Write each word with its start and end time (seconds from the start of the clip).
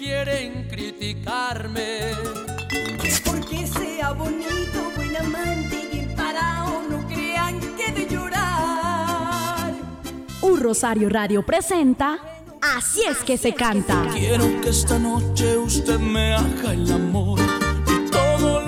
quieren 0.00 0.66
criticarme. 0.68 2.12
Porque 3.24 3.66
sea 3.66 4.12
bonito, 4.12 4.78
buen 4.96 5.14
amante 5.16 5.88
y 5.92 6.16
parado, 6.16 6.82
no 6.88 7.06
crean 7.06 7.60
que 7.76 7.92
de 7.92 8.08
llorar. 8.08 9.74
Un 10.40 10.60
Rosario 10.60 11.08
Radio 11.10 11.44
presenta 11.44 12.18
Así 12.62 13.02
es 13.08 13.18
que 13.18 13.38
se 13.38 13.54
canta. 13.54 14.06
Quiero 14.12 14.60
que 14.60 14.68
esta 14.68 14.98
noche 14.98 15.56
usted 15.56 15.98
me 15.98 16.34
haga 16.34 16.72
el 16.72 16.92
amor 16.92 17.49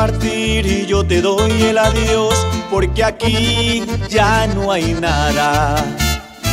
Y 0.00 0.86
yo 0.86 1.04
te 1.04 1.20
doy 1.20 1.60
el 1.60 1.76
adiós, 1.76 2.32
porque 2.70 3.02
aquí 3.02 3.82
ya 4.08 4.46
no 4.46 4.70
hay 4.70 4.94
nada. 4.94 5.74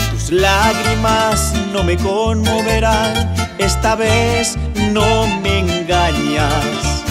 Tus 0.10 0.32
lágrimas 0.32 1.54
no 1.72 1.84
me 1.84 1.96
conmoverán, 1.96 3.14
esta 3.60 3.96
vez 3.96 4.58
no 4.92 5.28
me 5.44 5.60
engañas. 5.60 7.04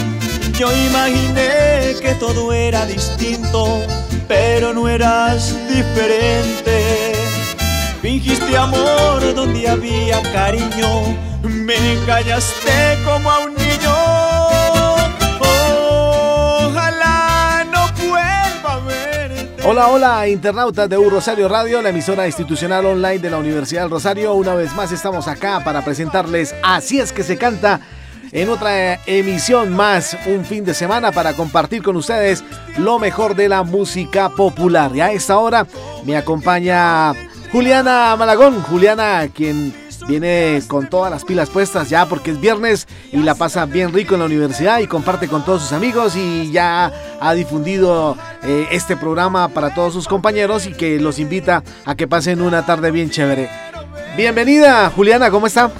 Yo 0.59 0.67
imaginé 0.73 1.95
que 2.01 2.15
todo 2.19 2.51
era 2.51 2.85
distinto, 2.85 3.79
pero 4.27 4.73
no 4.73 4.89
eras 4.89 5.55
diferente. 5.69 7.13
Fingiste 8.01 8.57
amor 8.57 9.33
donde 9.33 9.69
había 9.69 10.21
cariño, 10.33 11.15
me 11.43 11.93
engañaste 11.93 12.97
como 13.05 13.31
a 13.31 13.39
un 13.39 13.55
niño. 13.55 14.34
Hola, 19.67 19.87
hola, 19.87 20.27
internautas 20.27 20.87
de 20.87 20.95
U 20.95 21.09
Rosario 21.09 21.47
Radio, 21.47 21.81
la 21.81 21.89
emisora 21.89 22.27
institucional 22.27 22.85
online 22.85 23.17
de 23.17 23.31
la 23.31 23.39
Universidad 23.39 23.81
del 23.81 23.89
Rosario. 23.89 24.35
Una 24.35 24.53
vez 24.53 24.71
más 24.75 24.91
estamos 24.91 25.27
acá 25.27 25.63
para 25.65 25.83
presentarles 25.83 26.53
Así 26.61 26.99
es 26.99 27.11
que 27.11 27.23
se 27.23 27.35
canta 27.35 27.79
en 28.31 28.49
otra 28.49 28.99
emisión 29.07 29.73
más, 29.73 30.15
un 30.27 30.45
fin 30.45 30.65
de 30.65 30.75
semana 30.75 31.11
para 31.11 31.33
compartir 31.33 31.81
con 31.81 31.95
ustedes 31.95 32.43
lo 32.77 32.99
mejor 32.99 33.35
de 33.35 33.49
la 33.49 33.63
música 33.63 34.29
popular. 34.29 34.91
Y 34.95 35.01
a 35.01 35.11
esta 35.11 35.39
hora 35.39 35.65
me 36.05 36.15
acompaña 36.15 37.13
Juliana 37.51 38.15
Malagón, 38.15 38.61
Juliana 38.61 39.27
quien 39.33 39.73
viene 40.07 40.61
con 40.67 40.87
todas 40.87 41.11
las 41.11 41.25
pilas 41.25 41.49
puestas 41.49 41.89
ya 41.89 42.05
porque 42.05 42.31
es 42.31 42.39
viernes 42.39 42.87
y 43.11 43.17
la 43.17 43.35
pasa 43.35 43.65
bien 43.65 43.93
rico 43.93 44.13
en 44.13 44.19
la 44.21 44.25
universidad 44.25 44.79
y 44.79 44.87
comparte 44.87 45.27
con 45.27 45.43
todos 45.43 45.63
sus 45.63 45.71
amigos 45.71 46.15
y 46.15 46.51
ya 46.51 46.91
ha 47.19 47.33
difundido 47.33 48.17
eh, 48.43 48.67
este 48.71 48.95
programa 48.95 49.49
para 49.49 49.73
todos 49.73 49.93
sus 49.93 50.07
compañeros 50.07 50.65
y 50.67 50.73
que 50.73 50.99
los 50.99 51.19
invita 51.19 51.63
a 51.85 51.95
que 51.95 52.07
pasen 52.07 52.41
una 52.41 52.65
tarde 52.65 52.91
bien 52.91 53.09
chévere. 53.09 53.49
Bienvenida 54.15 54.89
Juliana, 54.89 55.29
¿cómo 55.29 55.47
está? 55.47 55.71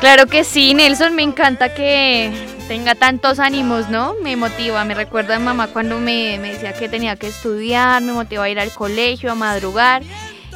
Claro 0.00 0.26
que 0.26 0.44
sí, 0.44 0.74
Nelson, 0.74 1.14
me 1.14 1.22
encanta 1.22 1.74
que 1.74 2.32
tenga 2.68 2.94
tantos 2.94 3.38
ánimos, 3.38 3.88
¿no? 3.88 4.14
Me 4.22 4.34
motiva, 4.36 4.84
me 4.84 4.94
recuerda 4.94 5.36
a 5.36 5.38
mamá 5.38 5.68
cuando 5.68 5.98
me, 5.98 6.38
me 6.38 6.54
decía 6.54 6.72
que 6.72 6.88
tenía 6.88 7.16
que 7.16 7.28
estudiar, 7.28 8.02
me 8.02 8.12
motiva 8.12 8.44
a 8.44 8.48
ir 8.48 8.58
al 8.58 8.72
colegio, 8.72 9.30
a 9.30 9.34
madrugar. 9.34 10.02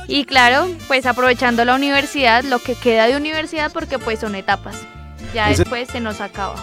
Y 0.08 0.24
claro, 0.24 0.68
pues 0.88 1.04
aprovechando 1.06 1.64
la 1.64 1.74
universidad, 1.74 2.44
lo 2.44 2.58
que 2.60 2.74
queda 2.74 3.06
de 3.06 3.16
universidad, 3.16 3.72
porque 3.72 3.98
pues 3.98 4.20
son 4.20 4.34
etapas. 4.34 4.76
Ya 5.34 5.48
después 5.48 5.88
se 5.88 6.00
nos 6.00 6.20
acaba. 6.20 6.54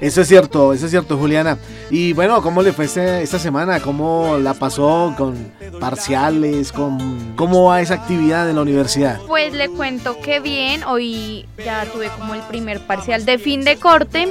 Eso 0.00 0.20
es 0.20 0.28
cierto, 0.28 0.74
eso 0.74 0.84
es 0.84 0.90
cierto 0.90 1.16
Juliana. 1.16 1.58
Y 1.90 2.12
bueno, 2.12 2.42
¿cómo 2.42 2.62
le 2.62 2.72
fue 2.74 2.84
este- 2.84 3.22
esta 3.22 3.38
semana? 3.38 3.80
¿Cómo 3.80 4.36
la 4.38 4.52
pasó 4.52 5.14
con 5.16 5.52
parciales? 5.80 6.70
Con, 6.70 7.32
¿Cómo 7.34 7.64
va 7.64 7.80
esa 7.80 7.94
actividad 7.94 8.48
en 8.50 8.56
la 8.56 8.62
universidad? 8.62 9.18
Pues 9.26 9.54
le 9.54 9.68
cuento 9.70 10.20
que 10.20 10.40
bien, 10.40 10.84
hoy 10.84 11.46
ya 11.64 11.86
tuve 11.86 12.08
como 12.18 12.34
el 12.34 12.42
primer 12.42 12.80
parcial 12.86 13.24
de 13.24 13.38
fin 13.38 13.64
de 13.64 13.76
corte. 13.76 14.28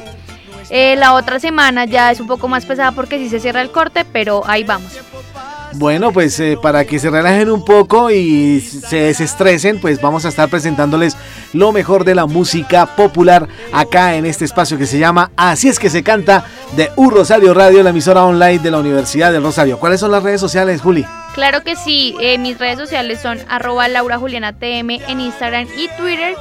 Eh, 0.70 0.96
la 0.96 1.14
otra 1.14 1.40
semana 1.40 1.86
ya 1.86 2.12
es 2.12 2.20
un 2.20 2.28
poco 2.28 2.48
más 2.48 2.66
pesada 2.66 2.92
porque 2.92 3.18
sí 3.18 3.30
se 3.30 3.40
cierra 3.40 3.62
el 3.62 3.72
corte, 3.72 4.06
pero 4.06 4.44
ahí 4.48 4.64
vamos. 4.64 5.00
Bueno, 5.78 6.14
pues 6.14 6.40
eh, 6.40 6.58
para 6.62 6.86
que 6.86 7.00
se 7.00 7.10
relajen 7.10 7.52
un 7.52 7.66
poco 7.66 8.10
y 8.10 8.62
se 8.62 8.98
desestresen, 8.98 9.82
pues 9.82 10.02
vamos 10.02 10.24
a 10.26 10.30
estar 10.30 10.48
presentándoles 10.48 11.18
lo 11.52 11.74
mejor 11.74 12.06
de 12.06 12.16
la 12.16 12.26
música 12.28 12.86
popular 12.96 13.50
acá 13.74 14.16
en 14.16 14.26
este 14.26 14.46
espacio 14.46 14.78
que 14.78 14.86
se 14.86 15.00
llama 15.00 15.32
Así 15.36 15.68
es 15.68 15.78
que 15.78 15.90
se 15.90 16.02
canta 16.02 16.46
de 16.78 16.92
U 16.96 17.10
Rosario 17.10 17.54
Radio, 17.54 17.84
la 17.84 17.90
emisora 17.90 18.24
online 18.24 18.60
de 18.60 18.72
la 18.72 18.80
Universidad 18.80 19.34
del 19.34 19.44
Rosario. 19.44 19.78
¿Cuáles 19.78 20.00
son 20.00 20.12
las 20.12 20.24
redes 20.24 20.40
sociales, 20.40 20.82
Juli? 20.82 21.06
Claro 21.34 21.62
que 21.64 21.76
sí, 21.76 22.16
eh, 22.22 22.38
mis 22.38 22.58
redes 22.58 22.80
sociales 22.80 23.20
son 23.22 23.38
arroba 23.50 23.90
Laura 23.90 24.18
Juliana 24.18 24.54
TM 24.54 25.02
en 25.10 25.20
Instagram 25.20 25.68
y 25.78 25.90
Twitter 25.98 26.36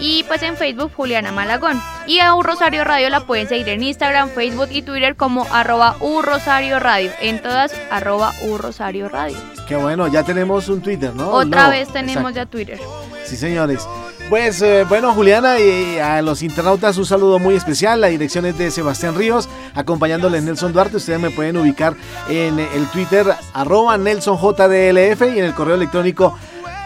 y 0.00 0.24
pues 0.24 0.42
en 0.42 0.56
Facebook 0.56 0.92
Juliana 0.96 1.30
Malagón. 1.32 1.80
Y 2.06 2.18
a 2.20 2.34
U 2.34 2.42
Rosario 2.42 2.84
Radio 2.84 3.10
la 3.10 3.20
pueden 3.20 3.48
seguir 3.48 3.68
en 3.68 3.82
Instagram, 3.82 4.30
Facebook 4.30 4.68
y 4.70 4.82
Twitter 4.82 5.14
como 5.16 5.46
arroba 5.52 5.96
U 6.00 6.22
Rosario 6.22 6.78
Radio. 6.80 7.10
En 7.20 7.42
todas 7.42 7.72
arroba 7.90 8.32
U 8.42 8.58
Rosario 8.58 9.08
Radio. 9.08 9.36
Qué 9.68 9.76
bueno, 9.76 10.08
ya 10.08 10.24
tenemos 10.24 10.68
un 10.68 10.80
Twitter, 10.80 11.14
¿no? 11.14 11.28
Otra 11.30 11.64
No, 11.64 11.70
vez 11.70 11.88
tenemos 11.92 12.30
exacto. 12.30 12.36
ya 12.36 12.46
Twitter. 12.46 12.80
Sí, 13.24 13.36
señores. 13.36 13.86
Pues 14.28 14.62
eh, 14.62 14.84
bueno, 14.88 15.12
Juliana, 15.12 15.58
y 15.58 15.98
a 15.98 16.22
los 16.22 16.42
internautas 16.42 16.96
un 16.98 17.04
saludo 17.06 17.38
muy 17.40 17.54
especial. 17.56 18.00
La 18.00 18.06
dirección 18.06 18.46
es 18.46 18.56
de 18.56 18.70
Sebastián 18.70 19.16
Ríos, 19.16 19.48
acompañándoles 19.74 20.42
Nelson 20.44 20.72
Duarte. 20.72 20.96
Ustedes 20.98 21.18
me 21.18 21.30
pueden 21.30 21.56
ubicar 21.56 21.94
en 22.28 22.58
el 22.60 22.86
Twitter 22.92 23.26
arroba 23.54 23.96
NelsonJDLF 23.98 25.22
y 25.34 25.38
en 25.38 25.44
el 25.44 25.54
correo 25.54 25.74
electrónico 25.74 26.36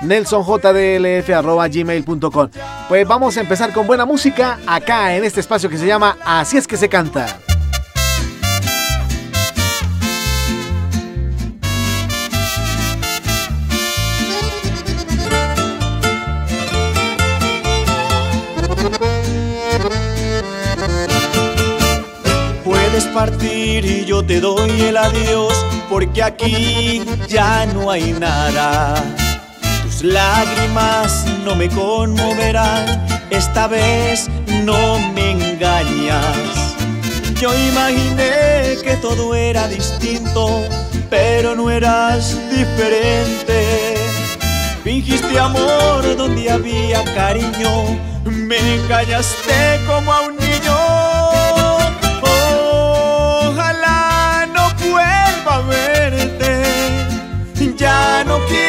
nelsonjdlf 0.03 1.31
arroba 1.31 1.69
gmail.com. 1.69 2.49
Pues 2.89 3.07
vamos 3.09 3.37
a 3.37 3.41
empezar 3.41 3.73
con 3.73 3.87
buena 3.87 4.05
música 4.05 4.59
acá 4.67 5.15
en 5.17 5.25
este 5.25 5.41
espacio 5.41 5.69
que 5.71 5.79
se 5.79 5.87
llama 5.87 6.17
Así 6.25 6.57
es 6.57 6.67
que 6.67 6.77
se 6.77 6.89
canta. 6.89 7.27
Puedes 22.65 23.05
partir 23.07 23.85
y 23.85 24.05
yo 24.05 24.25
te 24.25 24.41
doy 24.41 24.71
el 24.83 24.97
adiós, 24.97 25.53
porque 25.89 26.23
aquí 26.23 27.03
ya 27.29 27.67
no 27.67 27.91
hay 27.91 28.13
nada. 28.13 29.24
Lágrimas 30.05 31.25
no 31.47 31.55
me 31.57 31.71
conmoverán, 31.71 33.07
esta 33.31 33.67
vez 33.67 34.29
no 34.63 34.99
me 35.15 35.31
engañas. 35.31 36.75
Yo 37.41 37.55
imaginé 37.71 38.77
que 38.85 38.99
todo 39.01 39.35
era 39.35 39.67
distinto, 39.67 40.61
pero 41.09 41.55
no 41.55 41.71
eras 41.71 42.39
diferente. 42.51 43.95
Fingiste 44.83 45.39
amor 45.39 46.15
donde 46.19 46.51
había 46.51 47.03
cariño, 47.15 47.99
me 48.27 48.59
engañaste 48.75 49.81
como 49.87 50.13
a 50.13 50.21
un 50.21 50.37
niño. 50.37 50.77
Ojalá 53.47 54.47
no 54.53 54.71
vuelva 54.87 55.55
a 55.55 55.61
verte, 55.63 56.63
ya 57.79 58.23
no 58.25 58.39
quiero 58.45 58.64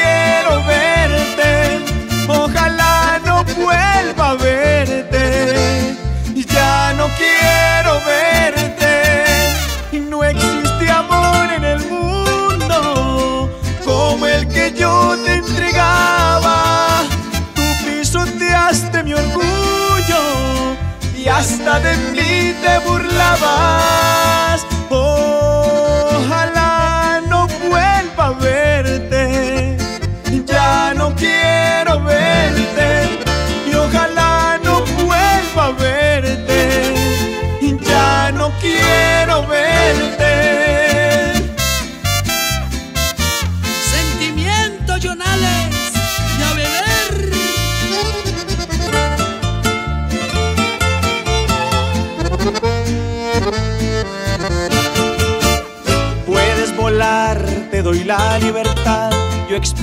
verte, 8.05 9.03
no 10.09 10.23
existe 10.23 10.89
amor 10.89 11.51
en 11.57 11.63
el 11.63 11.79
mundo 11.89 13.49
como 13.83 14.25
el 14.27 14.47
que 14.47 14.71
yo 14.71 15.17
te 15.25 15.35
entregaba, 15.35 17.03
tú 17.53 17.63
pisoteaste 17.85 19.03
mi 19.03 19.13
orgullo 19.13 20.75
y 21.17 21.27
hasta 21.27 21.79
de 21.79 21.97
mí 22.13 22.53
te 22.61 22.79
burlabas. 22.87 23.74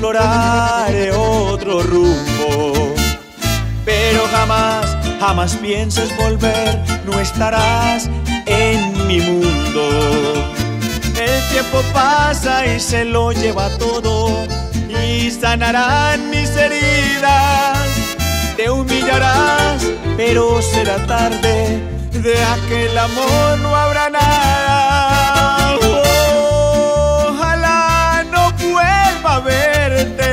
Yo 0.02 0.10
exploraré 0.10 1.12
otro 1.12 1.82
rumbo. 1.82 2.94
Pero 3.84 4.26
jamás, 4.32 4.96
jamás 5.20 5.56
pienses 5.56 6.14
volver, 6.16 6.80
no 7.04 7.20
estarás 7.20 8.08
en 8.46 9.06
mi 9.06 9.20
mundo. 9.20 9.82
El 11.16 11.48
tiempo 11.50 11.82
pasa 11.92 12.66
y 12.66 12.80
se 12.80 13.04
lo 13.04 13.32
lleva 13.32 13.68
todo 13.78 14.46
y 14.88 15.30
sanarán 15.30 16.30
mis 16.30 16.50
heridas. 16.50 17.88
Te 18.56 18.70
humillarás, 18.70 19.86
pero 20.16 20.60
será 20.62 20.96
tarde, 21.06 21.80
de 22.10 22.44
aquel 22.44 22.98
amor 22.98 23.58
no 23.60 23.74
habrá 23.74 24.10
nada. 24.10 26.01
Verte, 29.40 30.30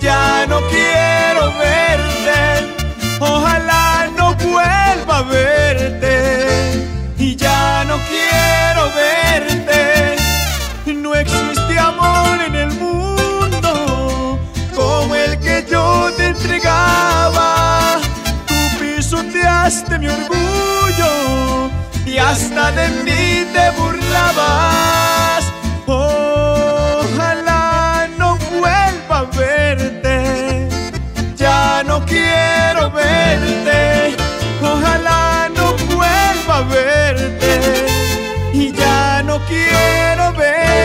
ya 0.00 0.46
no 0.46 0.60
quiero 0.68 1.52
verte. 1.58 2.74
Ojalá 3.20 4.08
no 4.16 4.34
vuelva 4.34 5.18
a 5.18 5.22
verte 5.22 6.86
y 7.18 7.36
ya 7.36 7.84
no 7.84 7.98
quiero 8.10 8.90
verte. 8.94 10.16
No 10.86 11.14
existe 11.14 11.78
amor 11.78 12.40
en 12.46 12.54
el 12.54 12.72
mundo 12.72 14.38
como 14.74 15.14
el 15.14 15.38
que 15.40 15.66
yo 15.70 16.10
te 16.16 16.26
entregaba. 16.28 17.98
Tú 18.46 18.54
pisoteaste 18.78 19.98
mi 19.98 20.08
orgullo 20.08 21.70
y 22.04 22.18
hasta 22.18 22.72
de 22.72 22.88
mí 23.04 23.46
te 23.52 23.70
burlabas. 23.78 25.55
Verte. 33.40 34.16
Ojalá 34.62 35.48
no 35.54 35.76
vuelva 35.94 36.58
a 36.58 36.62
verte 36.62 37.86
y 38.52 38.72
ya 38.72 39.22
no 39.22 39.38
quiero 39.46 40.32
verte. 40.32 40.76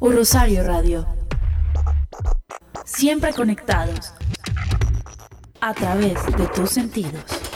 Un 0.00 0.16
Rosario 0.16 0.64
Radio. 0.64 1.06
Siempre 2.84 3.32
conectados. 3.32 4.12
A 5.60 5.74
través 5.74 6.24
de 6.36 6.46
tus 6.48 6.70
sentidos. 6.70 7.47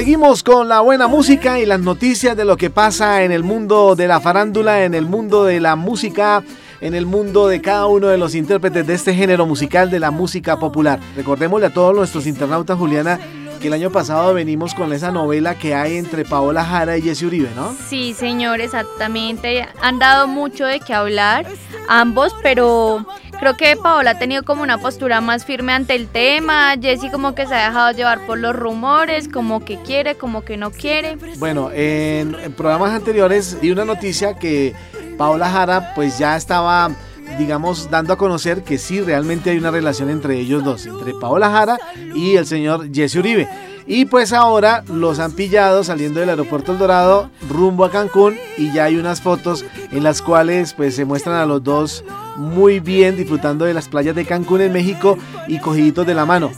Seguimos 0.00 0.42
con 0.42 0.66
la 0.66 0.80
buena 0.80 1.08
música 1.08 1.58
y 1.58 1.66
las 1.66 1.78
noticias 1.78 2.34
de 2.34 2.46
lo 2.46 2.56
que 2.56 2.70
pasa 2.70 3.22
en 3.22 3.32
el 3.32 3.44
mundo 3.44 3.94
de 3.94 4.08
la 4.08 4.18
farándula, 4.18 4.86
en 4.86 4.94
el 4.94 5.04
mundo 5.04 5.44
de 5.44 5.60
la 5.60 5.76
música, 5.76 6.42
en 6.80 6.94
el 6.94 7.04
mundo 7.04 7.48
de 7.48 7.60
cada 7.60 7.84
uno 7.84 8.06
de 8.06 8.16
los 8.16 8.34
intérpretes 8.34 8.86
de 8.86 8.94
este 8.94 9.12
género 9.12 9.44
musical 9.44 9.90
de 9.90 10.00
la 10.00 10.10
música 10.10 10.58
popular. 10.58 11.00
Recordémosle 11.16 11.66
a 11.66 11.74
todos 11.74 11.94
nuestros 11.94 12.26
internautas, 12.26 12.78
Juliana, 12.78 13.20
que 13.60 13.66
el 13.66 13.74
año 13.74 13.90
pasado 13.90 14.32
venimos 14.32 14.72
con 14.72 14.90
esa 14.94 15.10
novela 15.10 15.56
que 15.56 15.74
hay 15.74 15.98
entre 15.98 16.24
Paola 16.24 16.64
Jara 16.64 16.96
y 16.96 17.02
Jesse 17.02 17.24
Uribe, 17.24 17.50
¿no? 17.54 17.76
Sí, 17.90 18.14
señor, 18.14 18.62
exactamente. 18.62 19.68
Han 19.82 19.98
dado 19.98 20.26
mucho 20.26 20.64
de 20.64 20.80
qué 20.80 20.94
hablar 20.94 21.46
ambos, 21.90 22.34
pero 22.42 23.04
creo 23.40 23.56
que 23.56 23.76
Paola 23.76 24.12
ha 24.12 24.18
tenido 24.18 24.44
como 24.44 24.62
una 24.62 24.78
postura 24.78 25.20
más 25.20 25.44
firme 25.44 25.72
ante 25.72 25.94
el 25.94 26.06
tema. 26.06 26.74
Jessy 26.80 27.10
como 27.10 27.34
que 27.34 27.46
se 27.46 27.54
ha 27.54 27.66
dejado 27.66 27.90
llevar 27.92 28.24
por 28.26 28.38
los 28.38 28.54
rumores, 28.54 29.28
como 29.28 29.64
que 29.64 29.78
quiere, 29.78 30.14
como 30.14 30.42
que 30.42 30.56
no 30.56 30.70
quiere. 30.70 31.16
Bueno, 31.38 31.70
en, 31.72 32.36
en 32.36 32.52
programas 32.52 32.92
anteriores 32.92 33.60
di 33.60 33.70
una 33.70 33.84
noticia 33.84 34.34
que 34.34 34.74
Paola 35.18 35.50
Jara 35.50 35.94
pues 35.94 36.18
ya 36.18 36.36
estaba 36.36 36.90
digamos, 37.38 37.90
dando 37.90 38.12
a 38.12 38.18
conocer 38.18 38.64
que 38.64 38.76
sí, 38.76 39.00
realmente 39.00 39.50
hay 39.50 39.58
una 39.58 39.70
relación 39.70 40.10
entre 40.10 40.38
ellos 40.38 40.64
dos, 40.64 40.86
entre 40.86 41.14
Paola 41.14 41.50
Jara 41.50 41.78
y 42.14 42.36
el 42.36 42.44
señor 42.44 42.92
Jesse 42.92 43.16
Uribe. 43.16 43.48
Y 43.86 44.04
pues 44.04 44.32
ahora 44.32 44.84
los 44.88 45.18
han 45.18 45.32
pillado 45.32 45.82
saliendo 45.84 46.20
del 46.20 46.30
aeropuerto 46.30 46.72
El 46.72 46.78
Dorado 46.78 47.30
rumbo 47.48 47.84
a 47.84 47.90
Cancún 47.90 48.38
y 48.56 48.72
ya 48.72 48.84
hay 48.84 48.96
unas 48.96 49.20
fotos 49.20 49.64
en 49.90 50.02
las 50.02 50.22
cuales 50.22 50.74
pues 50.74 50.94
se 50.94 51.04
muestran 51.04 51.36
a 51.36 51.46
los 51.46 51.62
dos 51.62 52.04
muy 52.36 52.80
bien 52.80 53.16
disfrutando 53.16 53.64
de 53.64 53.74
las 53.74 53.88
playas 53.88 54.14
de 54.14 54.24
Cancún 54.24 54.60
en 54.60 54.72
México 54.72 55.18
y 55.48 55.58
cogiditos 55.58 56.06
de 56.06 56.14
la 56.14 56.26
mano. 56.26 56.52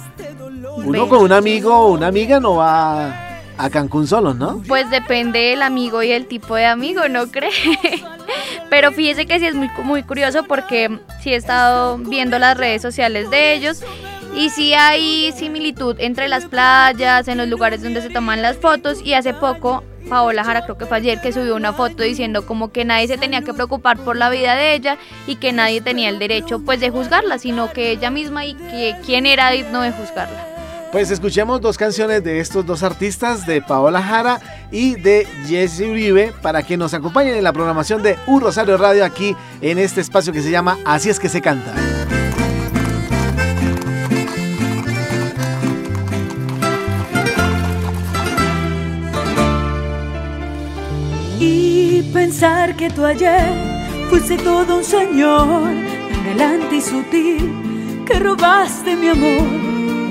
Uno 0.76 1.08
con 1.08 1.22
un 1.22 1.32
amigo 1.32 1.74
o 1.74 1.92
una 1.92 2.08
amiga 2.08 2.40
no 2.40 2.56
va 2.56 3.32
a 3.56 3.70
Cancún 3.70 4.06
solo, 4.06 4.34
¿no? 4.34 4.62
Pues 4.66 4.90
depende 4.90 5.38
del 5.38 5.62
amigo 5.62 6.02
y 6.02 6.10
el 6.10 6.26
tipo 6.26 6.56
de 6.56 6.66
amigo, 6.66 7.08
¿no 7.08 7.28
cree? 7.28 7.50
Pero 8.70 8.92
fíjese 8.92 9.26
que 9.26 9.38
sí 9.38 9.46
es 9.46 9.54
muy, 9.54 9.70
muy 9.84 10.02
curioso 10.02 10.44
porque 10.44 10.98
sí 11.22 11.32
he 11.32 11.36
estado 11.36 11.98
viendo 11.98 12.38
las 12.38 12.56
redes 12.56 12.82
sociales 12.82 13.30
de 13.30 13.54
ellos 13.54 13.84
y 14.34 14.50
sí 14.50 14.74
hay 14.74 15.32
similitud 15.32 15.96
entre 15.98 16.28
las 16.28 16.46
playas, 16.46 17.28
en 17.28 17.38
los 17.38 17.48
lugares 17.48 17.82
donde 17.82 18.02
se 18.02 18.10
toman 18.10 18.42
las 18.42 18.56
fotos 18.56 19.00
y 19.04 19.14
hace 19.14 19.34
poco 19.34 19.84
Paola 20.08 20.44
Jara, 20.44 20.64
creo 20.64 20.76
que 20.76 20.86
fue 20.86 20.98
ayer, 20.98 21.20
que 21.20 21.32
subió 21.32 21.54
una 21.54 21.72
foto 21.72 22.02
diciendo 22.02 22.44
como 22.44 22.72
que 22.72 22.84
nadie 22.84 23.08
se 23.08 23.18
tenía 23.18 23.42
que 23.42 23.54
preocupar 23.54 23.98
por 23.98 24.16
la 24.16 24.30
vida 24.30 24.54
de 24.54 24.74
ella 24.74 24.98
y 25.26 25.36
que 25.36 25.52
nadie 25.52 25.80
tenía 25.80 26.08
el 26.08 26.18
derecho 26.18 26.60
pues 26.60 26.80
de 26.80 26.90
juzgarla, 26.90 27.38
sino 27.38 27.72
que 27.72 27.90
ella 27.90 28.10
misma 28.10 28.44
y 28.44 28.54
que 28.54 28.96
quién 29.06 29.26
era 29.26 29.50
digno 29.50 29.80
de 29.80 29.92
juzgarla. 29.92 30.48
Pues 30.92 31.10
escuchemos 31.10 31.62
dos 31.62 31.78
canciones 31.78 32.22
de 32.22 32.40
estos 32.40 32.66
dos 32.66 32.82
artistas, 32.82 33.46
de 33.46 33.62
Paola 33.62 34.02
Jara 34.02 34.40
y 34.70 34.96
de 34.96 35.26
Jesse 35.46 35.80
Uribe, 35.80 36.34
para 36.42 36.62
que 36.62 36.76
nos 36.76 36.92
acompañen 36.92 37.34
en 37.34 37.44
la 37.44 37.54
programación 37.54 38.02
de 38.02 38.18
Un 38.26 38.42
Rosario 38.42 38.76
Radio 38.76 39.02
aquí 39.02 39.34
en 39.62 39.78
este 39.78 40.02
espacio 40.02 40.34
que 40.34 40.42
se 40.42 40.50
llama 40.50 40.76
Así 40.84 41.08
es 41.08 41.18
que 41.18 41.30
se 41.30 41.40
canta. 41.40 41.72
Pensar 52.26 52.76
que 52.76 52.88
tú 52.88 53.04
ayer 53.04 53.52
fuiste 54.08 54.36
todo 54.36 54.76
un 54.76 54.84
señor, 54.84 55.70
tan 56.08 56.22
galante 56.28 56.76
y 56.76 56.80
sutil, 56.80 58.04
que 58.06 58.14
robaste 58.20 58.94
mi 58.94 59.08
amor, 59.08 59.48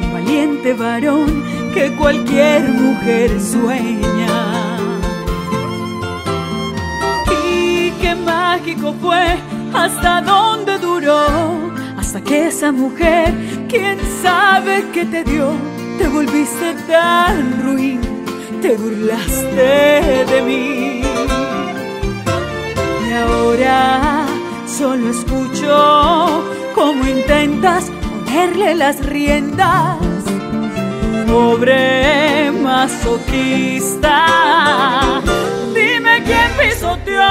un 0.04 0.12
valiente 0.12 0.74
varón 0.74 1.32
que 1.74 1.84
cualquier 2.02 2.64
mujer 2.68 3.30
sueña. 3.40 4.34
Y 7.46 7.92
qué 8.02 8.14
mágico 8.14 8.94
fue 9.02 9.26
hasta 9.74 10.20
dónde 10.20 10.80
duró, 10.80 11.24
hasta 11.98 12.20
que 12.20 12.48
esa 12.48 12.74
mujer, 12.74 13.34
quién 13.70 13.98
sabe 14.22 14.84
qué 14.94 15.06
te 15.06 15.24
dio, 15.24 15.54
te 15.98 16.10
volviste 16.10 16.74
tan 16.90 17.64
ruin, 17.64 18.02
te 18.62 18.76
burlaste 18.76 20.26
de 20.32 20.42
mí. 20.46 20.91
Y 23.12 23.14
ahora 23.14 24.26
solo 24.66 25.10
escucho 25.10 26.46
cómo 26.74 27.06
intentas 27.06 27.92
ponerle 28.24 28.74
las 28.74 29.06
riendas. 29.06 29.98
Pobre 31.28 32.50
masoquista, 32.54 34.16
dime 35.76 36.24
quién 36.24 36.52
pisoteó 36.58 37.22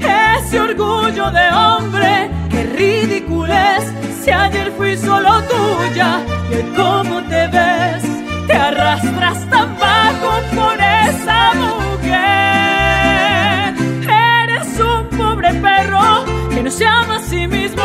ese 0.00 0.58
orgullo 0.58 1.30
de 1.30 1.48
hombre, 1.54 2.30
qué 2.50 2.64
ridículo 2.64 3.54
es 3.54 3.84
si 4.24 4.32
ayer 4.32 4.72
fui 4.76 4.96
solo 4.96 5.40
tuya 5.42 6.20
y 6.50 6.62
cómo 6.74 7.22
te 7.28 7.46
ves, 7.46 8.02
te 8.48 8.54
arrastras 8.54 9.48
tan 9.48 9.78
bajo 9.78 10.40
por 10.52 10.74
esa 10.80 11.54
mujer. 11.54 12.41
Perro 15.60 16.24
que 16.50 16.62
no 16.62 16.70
se 16.70 16.86
ama 16.86 17.16
a 17.16 17.20
sí 17.20 17.46
mismo, 17.46 17.82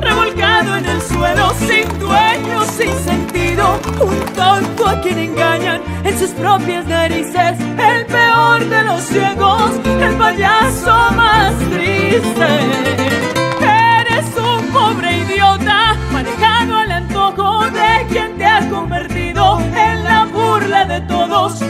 revolcado 0.00 0.76
en 0.76 0.86
el 0.86 1.00
suelo, 1.02 1.50
sin 1.58 1.98
dueño, 1.98 2.64
sin 2.76 2.92
sentido, 3.04 3.80
un 4.00 4.20
tonto 4.34 4.88
a 4.88 5.00
quien 5.00 5.18
engañan 5.18 5.80
en 6.04 6.18
sus 6.18 6.30
propias 6.30 6.86
narices, 6.86 7.58
el 7.60 8.06
peor 8.06 8.64
de 8.68 8.82
los 8.84 9.02
ciegos, 9.02 9.70
el 9.84 10.14
payaso 10.16 10.94
más 11.14 11.54
triste. 11.70 12.48
Eres 13.60 14.26
un 14.36 14.66
pobre 14.72 15.18
idiota, 15.18 15.96
manejado 16.12 16.76
al 16.76 16.92
antojo 16.92 17.64
de 17.70 18.06
quien 18.10 18.38
te 18.38 18.44
ha 18.44 18.68
convertido 18.68 19.60
en 19.60 20.04
la 20.04 20.24
burla 20.26 20.84
de 20.84 21.00
todos, 21.02 21.62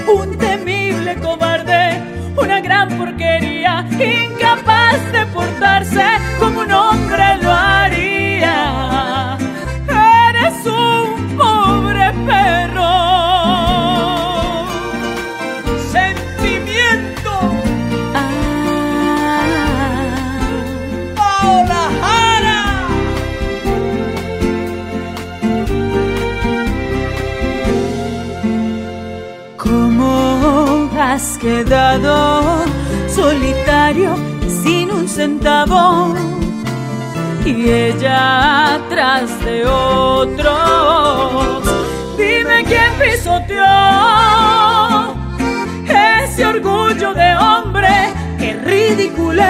incapaz 5.40 5.90
de 5.90 6.00
portarse 6.00 6.06
como 6.38 6.60
un 6.60 6.72
hombre 6.72 7.36
lo 7.42 7.50
haría. 7.52 8.58
Eres 9.88 10.66
un 10.66 11.36
pobre 11.36 12.12
perro. 12.26 12.92
Sentimiento. 15.92 17.32
Ah. 18.14 18.20
Hola, 21.42 21.82
Jara. 22.02 22.62
¿Cómo 29.56 30.90
has 30.98 31.38
quedado 31.38 32.14
solitario 33.08 33.59
sin 34.62 34.90
un 34.90 35.08
centavo? 35.08 36.14
Y 37.44 37.68
ella 37.68 38.74
atrás 38.74 39.28
de 39.44 39.66
otros. 39.66 41.64
Dime 42.16 42.64
quién 42.64 42.92
pisoteó 43.00 43.64
ese 46.22 46.46
orgullo 46.46 47.14
de 47.14 47.36
hombre. 47.36 48.12
Qué 48.38 48.54
ridículo 48.64 49.42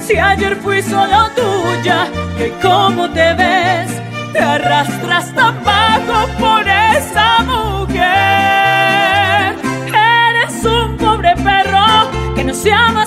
si 0.00 0.16
ayer 0.16 0.56
fui 0.56 0.82
solo 0.82 1.28
tuya. 1.36 2.08
Que 2.36 2.52
cómo 2.62 3.08
te 3.10 3.34
ves, 3.34 3.90
te 4.32 4.38
arrastras 4.38 5.34
tan 5.34 5.62
bajo 5.64 6.26
por 6.38 6.66
esa 6.68 7.40
mujer. 7.44 8.08
Eres 9.94 10.64
un 10.64 10.96
pobre 10.96 11.34
perro 11.36 12.10
que 12.34 12.44
no 12.44 12.54
se 12.54 12.72
ama 12.72 13.06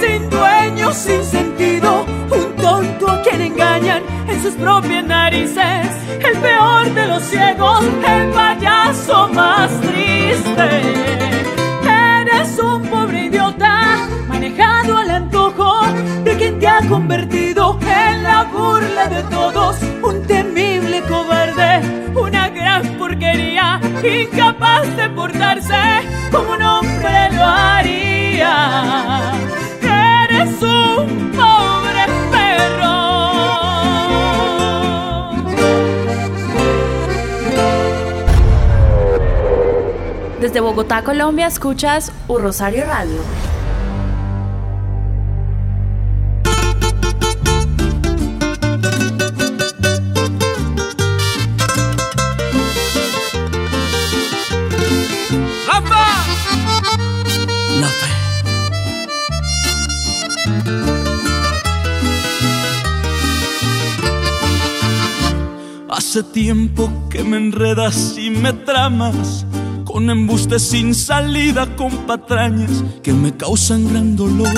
sin 0.00 0.30
dueño, 0.30 0.92
sin 0.92 1.24
sentido. 1.24 2.04
Un 2.30 2.56
tonto 2.56 3.10
a 3.10 3.22
quien 3.22 3.40
engañan 3.40 4.02
en 4.28 4.42
sus 4.42 4.54
propias 4.54 5.04
narices. 5.04 5.88
El 6.08 6.38
peor 6.38 6.92
de 6.94 7.06
los 7.06 7.22
ciegos, 7.22 7.84
el 8.06 8.30
payaso 8.30 9.28
más 9.28 9.70
triste. 9.80 10.68
Eres 12.20 12.58
un 12.58 12.82
pobre 12.82 13.26
idiota, 13.26 14.08
manejado 14.28 14.96
al 14.96 15.10
antojo 15.10 15.82
de 16.24 16.36
quien 16.36 16.58
te 16.58 16.68
ha 16.68 16.80
convertido 16.88 17.78
en 17.82 18.22
la 18.22 18.44
burla 18.44 19.06
de 19.08 19.22
todos. 19.24 19.76
Un 20.02 20.22
temible 20.26 21.02
cobarde, 21.02 21.80
una 22.14 22.48
gran 22.48 22.82
porquería, 22.98 23.80
incapaz 24.02 24.96
de 24.96 25.08
portarse 25.10 25.82
como 26.30 26.52
un 26.52 26.62
hombre 26.62 27.30
lo 27.32 27.44
haría. 27.44 28.21
Eres 29.82 30.62
un 30.62 31.30
pobre 31.32 32.06
perro. 32.30 32.92
Desde 40.40 40.60
Bogotá, 40.60 41.02
Colombia, 41.02 41.46
escuchas 41.46 42.12
U 42.28 42.38
Rosario 42.38 42.84
Radio. 42.86 43.20
Hace 66.12 66.24
tiempo 66.24 66.92
que 67.08 67.24
me 67.24 67.38
enredas 67.38 68.18
y 68.18 68.28
me 68.28 68.52
tramas 68.52 69.46
con 69.86 70.10
embustes 70.10 70.60
sin 70.60 70.94
salida, 70.94 71.74
con 71.74 71.90
patrañas 72.06 72.84
que 73.02 73.14
me 73.14 73.34
causan 73.34 73.88
gran 73.88 74.14
dolor. 74.14 74.52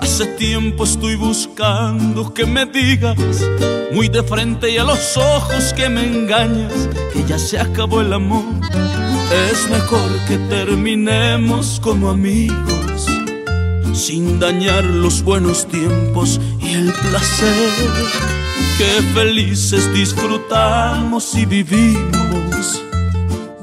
Hace 0.00 0.26
tiempo 0.26 0.84
estoy 0.84 1.16
buscando 1.16 2.32
que 2.32 2.46
me 2.46 2.66
digas 2.66 3.18
muy 3.92 4.08
de 4.08 4.22
frente 4.22 4.70
y 4.70 4.78
a 4.78 4.84
los 4.84 5.16
ojos 5.16 5.74
que 5.74 5.88
me 5.88 6.06
engañas 6.06 6.88
que 7.12 7.24
ya 7.24 7.40
se 7.40 7.58
acabó 7.58 8.00
el 8.00 8.12
amor. 8.12 8.44
Es 9.50 9.68
mejor 9.68 10.08
que 10.28 10.38
terminemos 10.38 11.80
como 11.82 12.10
amigos 12.10 13.08
sin 13.92 14.38
dañar 14.38 14.84
los 14.84 15.22
buenos 15.24 15.66
tiempos 15.66 16.40
el 16.74 16.92
placer 16.92 17.70
que 18.78 19.02
felices 19.14 19.92
disfrutamos 19.92 21.34
y 21.34 21.44
vivimos. 21.44 22.82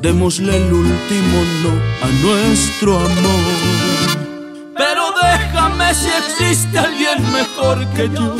Démosle 0.01 0.57
el 0.57 0.73
último 0.73 1.37
no 1.63 1.71
a 2.05 2.07
nuestro 2.21 2.99
amor. 2.99 4.27
Pero 4.77 5.03
déjame 5.23 5.93
si 5.93 6.09
existe 6.09 6.77
alguien 6.77 7.19
mejor 7.31 7.85
que 7.95 8.09
yo. 8.09 8.35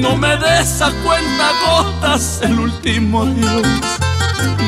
No 0.00 0.16
me 0.16 0.36
des 0.36 0.80
a 0.82 0.90
cuenta 1.04 1.52
gotas 1.66 2.40
el 2.42 2.58
último 2.58 3.22
adiós. 3.22 3.66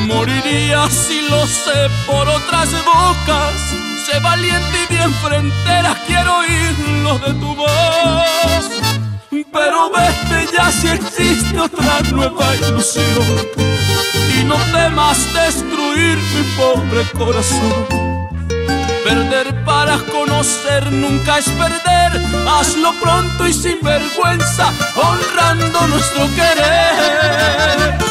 Moriría 0.07 0.89
si 0.89 1.21
lo 1.29 1.45
sé 1.47 1.89
por 2.05 2.27
otras 2.29 2.69
bocas. 2.85 3.92
Sé 4.05 4.19
valiente 4.19 4.83
y 4.83 4.93
bien 4.93 5.13
frentera, 5.13 5.95
quiero 6.05 6.39
oírlo 6.39 7.19
de 7.19 7.33
tu 7.35 7.55
voz. 7.55 8.65
Pero 9.29 9.89
vete 9.91 10.51
ya 10.51 10.69
si 10.71 10.89
existe 10.89 11.57
otra 11.57 12.01
nueva 12.11 12.53
ilusión. 12.55 13.05
Y 14.37 14.43
no 14.43 14.57
temas 14.73 15.17
destruir 15.33 16.17
mi 16.17 16.43
pobre 16.57 17.05
corazón. 17.17 17.85
Perder 19.05 19.63
para 19.63 19.97
conocer 20.11 20.91
nunca 20.91 21.37
es 21.37 21.47
perder. 21.49 22.21
Hazlo 22.45 22.91
pronto 23.01 23.47
y 23.47 23.53
sin 23.53 23.79
vergüenza, 23.81 24.73
honrando 24.95 25.87
nuestro 25.87 26.27
querer. 26.35 28.03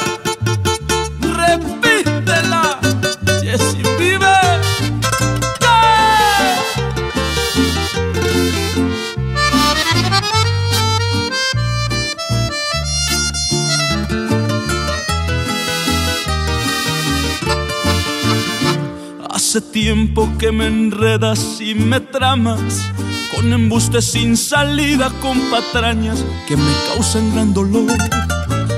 Que 20.43 20.51
me 20.51 20.67
enredas 20.67 21.61
y 21.61 21.73
me 21.77 22.01
tramas 22.01 22.91
con 23.33 23.53
embustes 23.53 24.07
sin 24.07 24.37
salida, 24.37 25.09
con 25.21 25.39
patrañas 25.53 26.25
que 26.49 26.57
me 26.57 26.73
causan 26.89 27.33
gran 27.33 27.55
dolor. 27.55 27.97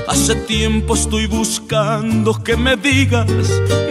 Hace 0.07 0.35
tiempo 0.35 0.93
estoy 0.93 1.25
buscando 1.25 2.35
que 2.43 2.55
me 2.55 2.77
digas 2.77 3.25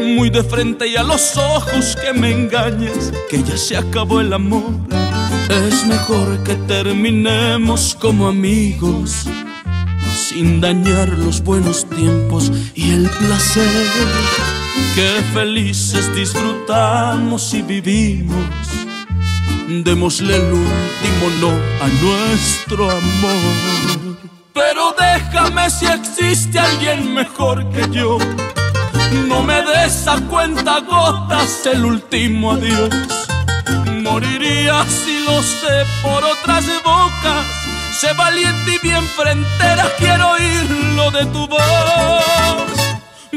muy 0.00 0.30
de 0.30 0.44
frente 0.44 0.86
y 0.86 0.94
a 0.94 1.02
los 1.02 1.36
ojos 1.36 1.96
que 1.96 2.12
me 2.12 2.30
engañes 2.30 3.12
que 3.28 3.42
ya 3.42 3.56
se 3.56 3.76
acabó 3.76 4.20
el 4.20 4.32
amor. 4.32 4.70
Es 5.50 5.84
mejor 5.84 6.44
que 6.44 6.54
terminemos 6.54 7.96
como 8.00 8.28
amigos 8.28 9.26
sin 10.14 10.60
dañar 10.60 11.08
los 11.08 11.42
buenos 11.42 11.86
tiempos 11.90 12.52
y 12.76 12.92
el 12.92 13.10
placer 13.10 14.63
que 14.94 15.22
felices 15.32 16.14
disfrutamos 16.14 17.52
y 17.54 17.62
vivimos. 17.62 18.46
Démosle 19.68 20.36
el 20.36 20.52
último 20.52 21.30
no 21.40 21.50
a 21.84 21.88
nuestro 22.02 22.90
amor. 22.90 24.18
Pero 24.52 24.94
déjame 24.98 25.68
si 25.70 25.86
existe 25.86 26.58
alguien 26.58 27.14
mejor 27.14 27.68
que 27.70 27.88
yo. 27.90 28.18
No 29.26 29.42
me 29.42 29.62
des 29.62 30.06
a 30.06 30.20
cuenta 30.22 30.80
gotas 30.80 31.66
el 31.66 31.84
último 31.84 32.52
adiós. 32.52 32.90
Moriría 34.02 34.84
si 34.86 35.24
lo 35.24 35.42
sé 35.42 35.84
por 36.02 36.22
otras 36.24 36.64
bocas. 36.84 37.46
Sé 38.00 38.12
valiente 38.14 38.74
y 38.74 38.86
bien 38.86 39.04
frentera, 39.16 39.86
quiero 39.98 40.30
oírlo 40.32 41.10
de 41.10 41.26
tu 41.26 41.46
voz. 41.48 42.83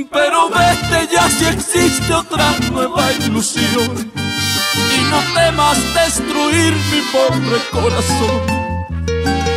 Pero 0.06 0.50
vete 0.50 1.08
ya 1.12 1.30
si 1.30 1.46
existe 1.46 2.14
otra 2.14 2.56
nueva 2.72 3.12
ilusión. 3.14 4.12
Y 4.76 5.02
no 5.10 5.20
temas 5.34 5.78
destruir 5.94 6.74
mi 6.92 7.02
pobre 7.12 7.60
corazón. 7.72 8.42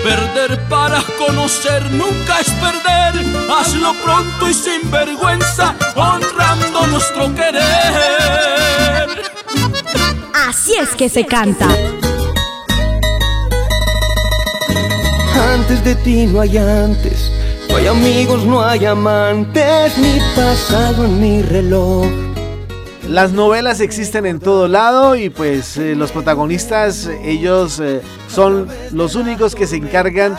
Perder 0.03 0.59
para 0.69 1.03
conocer 1.19 1.91
nunca 1.91 2.41
es 2.41 2.51
perder. 2.53 3.25
Hazlo 3.51 3.93
pronto 4.03 4.49
y 4.49 4.55
sin 4.55 4.91
vergüenza, 4.91 5.75
honrando 5.95 6.87
nuestro 6.87 7.35
querer. 7.35 9.21
Así 10.49 10.75
es 10.75 10.91
que 10.97 11.09
se 11.11 11.27
canta. 11.27 11.69
Antes 15.53 15.85
de 15.85 15.95
ti 15.97 16.27
no 16.27 16.41
hay 16.41 16.57
antes, 16.57 17.20
no 17.71 17.77
hay 17.77 17.87
amigos, 17.87 18.45
no 18.45 18.62
hay 18.62 18.85
amantes, 18.85 19.97
ni 19.99 20.19
pasado 20.35 21.07
ni 21.07 21.43
reloj. 21.43 22.07
Las 23.09 23.33
novelas 23.33 23.81
existen 23.81 24.27
en 24.27 24.39
todo 24.39 24.69
lado 24.69 25.17
y 25.17 25.31
pues 25.31 25.77
eh, 25.77 25.97
los 25.97 26.12
protagonistas, 26.12 27.11
ellos 27.25 27.81
eh, 27.81 28.03
son 28.29 28.69
los 28.93 29.17
únicos 29.17 29.55
que 29.55 29.67
se 29.67 29.77
encargan 29.77 30.37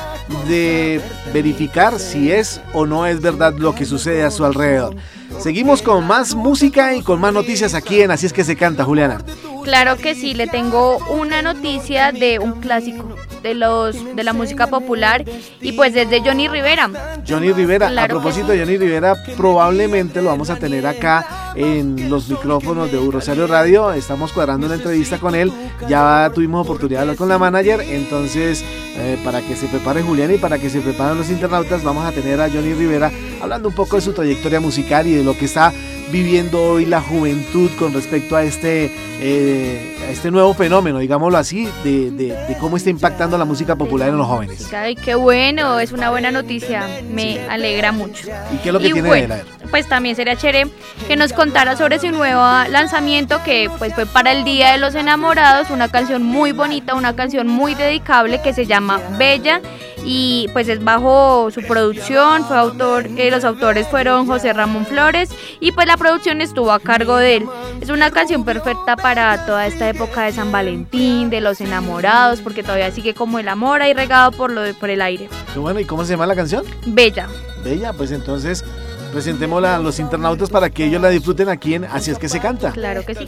de 0.47 1.01
verificar 1.33 1.99
si 1.99 2.31
es 2.31 2.61
o 2.73 2.85
no 2.85 3.05
es 3.05 3.21
verdad 3.21 3.53
lo 3.57 3.75
que 3.75 3.85
sucede 3.85 4.23
a 4.23 4.31
su 4.31 4.45
alrededor. 4.45 4.95
Seguimos 5.39 5.81
con 5.81 6.05
más 6.05 6.35
música 6.35 6.95
y 6.95 7.01
con 7.01 7.19
más 7.19 7.33
noticias 7.33 7.73
aquí 7.73 8.01
en 8.01 8.11
Así 8.11 8.25
es 8.25 8.33
que 8.33 8.43
se 8.43 8.55
canta, 8.55 8.83
Juliana. 8.83 9.21
Claro 9.63 9.97
que 9.97 10.15
sí, 10.15 10.33
le 10.33 10.47
tengo 10.47 10.97
una 11.09 11.41
noticia 11.41 12.11
de 12.11 12.39
un 12.39 12.59
clásico 12.61 13.15
de 13.41 13.55
los 13.55 14.15
de 14.15 14.23
la 14.23 14.33
música 14.33 14.67
popular 14.67 15.25
y 15.61 15.71
pues 15.73 15.93
desde 15.93 16.21
Johnny 16.21 16.47
Rivera. 16.47 16.89
Johnny 17.27 17.51
Rivera, 17.51 17.91
a 18.03 18.07
propósito 18.07 18.47
de 18.47 18.59
Johnny 18.59 18.77
Rivera, 18.77 19.15
probablemente 19.35 20.21
lo 20.21 20.29
vamos 20.29 20.49
a 20.49 20.57
tener 20.57 20.85
acá 20.85 21.53
en 21.55 22.09
los 22.09 22.29
micrófonos 22.29 22.91
de 22.91 22.99
Rosario 22.99 23.47
Radio. 23.47 23.91
Estamos 23.93 24.31
cuadrando 24.31 24.67
una 24.67 24.75
entrevista 24.75 25.17
con 25.17 25.35
él. 25.35 25.51
Ya 25.87 26.31
tuvimos 26.33 26.65
oportunidad 26.65 26.99
de 26.99 27.01
hablar 27.01 27.17
con 27.17 27.29
la 27.29 27.37
manager, 27.37 27.81
entonces 27.81 28.63
eh, 28.97 29.19
para 29.23 29.41
que 29.41 29.55
se 29.55 29.67
prepare 29.67 30.01
Julián 30.01 30.33
y 30.33 30.37
para 30.37 30.59
que 30.59 30.69
se 30.69 30.81
preparen 30.81 31.17
los 31.17 31.29
internautas, 31.29 31.83
vamos 31.83 32.05
a 32.05 32.11
tener 32.11 32.39
a 32.39 32.49
Johnny 32.49 32.73
Rivera 32.73 33.11
hablando 33.41 33.69
un 33.69 33.75
poco 33.75 33.95
de 33.95 34.01
su 34.01 34.13
trayectoria 34.13 34.59
musical 34.59 35.07
y 35.07 35.13
de 35.13 35.23
lo 35.23 35.35
que 35.35 35.45
está 35.45 35.73
viviendo 36.11 36.61
hoy 36.61 36.85
la 36.85 37.01
juventud 37.01 37.69
con 37.79 37.93
respecto 37.93 38.35
a 38.35 38.43
este, 38.43 38.91
eh, 39.21 39.97
a 40.07 40.11
este 40.11 40.29
nuevo 40.29 40.53
fenómeno, 40.53 40.99
digámoslo 40.99 41.37
así, 41.37 41.67
de, 41.83 42.11
de, 42.11 42.57
cómo 42.59 42.77
está 42.77 42.89
impactando 42.89 43.37
la 43.37 43.45
música 43.45 43.75
popular 43.75 44.09
en 44.09 44.17
los 44.17 44.27
jóvenes. 44.27 44.71
Ay, 44.73 44.95
qué 44.95 45.15
bueno, 45.15 45.79
es 45.79 45.91
una 45.91 46.09
buena 46.09 46.31
noticia, 46.31 46.87
me 47.11 47.39
alegra 47.47 47.91
mucho. 47.91 48.27
¿Y 48.53 48.57
qué 48.57 48.69
es 48.69 48.73
lo 48.73 48.79
que 48.79 48.91
tiene 48.91 49.09
de 49.09 49.19
él? 49.23 49.33
Pues 49.69 49.87
también 49.87 50.15
sería 50.15 50.35
chévere 50.35 50.67
que 51.07 51.15
nos 51.15 51.31
contara 51.33 51.77
sobre 51.77 51.97
su 51.97 52.11
nuevo 52.11 52.41
lanzamiento 52.69 53.41
que 53.43 53.69
pues 53.77 53.93
fue 53.93 54.05
para 54.05 54.31
el 54.33 54.43
Día 54.43 54.73
de 54.73 54.77
los 54.77 54.95
Enamorados, 54.95 55.69
una 55.69 55.89
canción 55.89 56.23
muy 56.23 56.51
bonita, 56.51 56.93
una 56.95 57.15
canción 57.15 57.47
muy 57.47 57.73
dedicable 57.73 58.41
que 58.41 58.53
se 58.53 58.65
llama 58.65 58.99
Bella 59.17 59.61
y 60.03 60.49
pues 60.53 60.67
es 60.67 60.83
bajo 60.83 61.49
su 61.51 61.61
producción, 61.61 62.45
fue 62.45 62.57
autor, 62.57 63.07
eh, 63.17 63.31
los 63.31 63.43
autores 63.43 63.87
fueron 63.87 64.25
José 64.25 64.53
Ramón 64.53 64.85
Flores 64.85 65.29
y 65.59 65.71
pues 65.71 65.87
la 65.87 65.97
producción 65.97 66.41
estuvo 66.41 66.71
a 66.71 66.79
cargo 66.79 67.17
de 67.17 67.37
él. 67.37 67.45
Es 67.81 67.89
una 67.89 68.11
canción 68.11 68.43
perfecta 68.43 68.95
para 68.95 69.45
toda 69.45 69.67
esta 69.67 69.89
época 69.89 70.23
de 70.23 70.31
San 70.31 70.51
Valentín, 70.51 71.29
de 71.29 71.41
los 71.41 71.61
enamorados, 71.61 72.41
porque 72.41 72.63
todavía 72.63 72.91
sigue 72.91 73.13
como 73.13 73.39
el 73.39 73.47
amor 73.47 73.81
ahí 73.81 73.93
regado 73.93 74.31
por, 74.31 74.51
lo 74.51 74.61
por 74.79 74.89
el 74.89 75.01
aire. 75.01 75.29
bueno, 75.55 75.79
¿y 75.79 75.85
cómo 75.85 76.03
se 76.05 76.11
llama 76.11 76.25
la 76.25 76.35
canción? 76.35 76.63
Bella. 76.85 77.27
Bella, 77.63 77.93
pues 77.93 78.11
entonces 78.11 78.63
presentémosla 79.11 79.75
a 79.75 79.79
los 79.79 79.99
internautas 79.99 80.49
para 80.49 80.69
que 80.69 80.85
ellos 80.85 81.01
la 81.01 81.09
disfruten 81.09 81.49
aquí 81.49 81.75
en 81.75 81.83
Así 81.83 82.11
es 82.11 82.17
que 82.17 82.29
se 82.29 82.39
canta. 82.39 82.71
Claro 82.71 83.05
que 83.05 83.13
sí. 83.15 83.25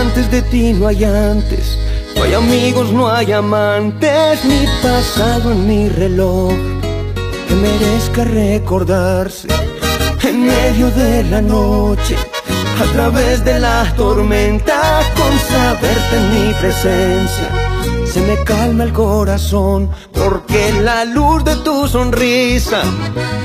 Antes 0.00 0.30
de 0.30 0.42
ti 0.42 0.72
no 0.72 0.86
hay 0.86 1.04
antes 1.04 1.87
no 2.18 2.24
hay 2.24 2.34
amigos, 2.34 2.92
no 2.92 3.08
hay 3.08 3.32
amantes, 3.32 4.44
ni 4.44 4.66
pasado 4.82 5.52
en 5.52 5.66
mi 5.66 5.88
reloj 5.88 6.52
que 7.46 7.54
merezca 7.54 8.24
recordarse 8.24 9.46
en 10.24 10.44
medio 10.44 10.90
de 10.90 11.22
la 11.24 11.40
noche, 11.40 12.16
a 12.80 12.84
través 12.92 13.44
de 13.44 13.60
la 13.60 13.84
tormenta, 13.96 15.00
con 15.16 15.38
saberte 15.38 16.16
en 16.16 16.34
mi 16.34 16.54
presencia. 16.54 17.48
Se 18.12 18.20
me 18.20 18.42
calma 18.42 18.84
el 18.84 18.92
corazón 18.92 19.90
porque 20.12 20.72
la 20.82 21.04
luz 21.04 21.44
de 21.44 21.54
tu 21.56 21.86
sonrisa, 21.86 22.82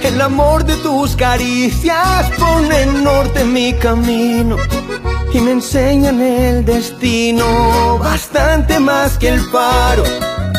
el 0.04 0.20
amor 0.20 0.66
de 0.66 0.76
tus 0.78 1.16
caricias 1.16 2.32
pone 2.40 2.82
en 2.82 3.04
norte 3.04 3.44
mi 3.44 3.74
camino 3.74 4.58
y 5.34 5.40
me 5.42 5.52
enseñan 5.52 6.22
el 6.22 6.64
destino 6.64 7.98
bastante 7.98 8.80
más 8.80 9.18
que 9.18 9.30
el 9.30 9.40
faro 9.40 10.04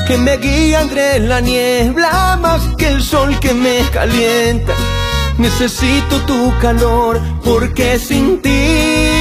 que 0.07 0.19
me 0.19 0.37
guía 0.37 0.83
entre 0.83 1.21
la 1.21 1.41
niebla 1.41 2.37
más 2.41 2.61
que 2.77 2.89
el 2.89 3.03
sol 3.03 3.39
que 3.41 3.55
me 3.55 3.81
calienta. 3.93 4.75
Necesito 5.39 6.21
tu 6.27 6.53
calor 6.61 7.21
porque 7.45 7.99
sin 7.99 8.43
ti 8.43 9.14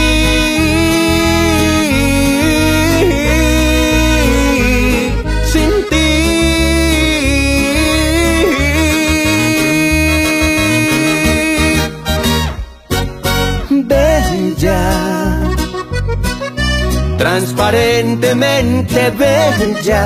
transparentemente 17.33 19.09
bella, 19.17 20.05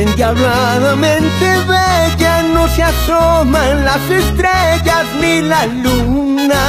endiabladamente 0.00 1.46
bella, 1.66 2.42
no 2.54 2.68
se 2.68 2.84
asoman 2.84 3.84
las 3.84 4.08
estrellas 4.08 5.06
ni 5.20 5.40
la 5.40 5.66
luna 5.66 6.62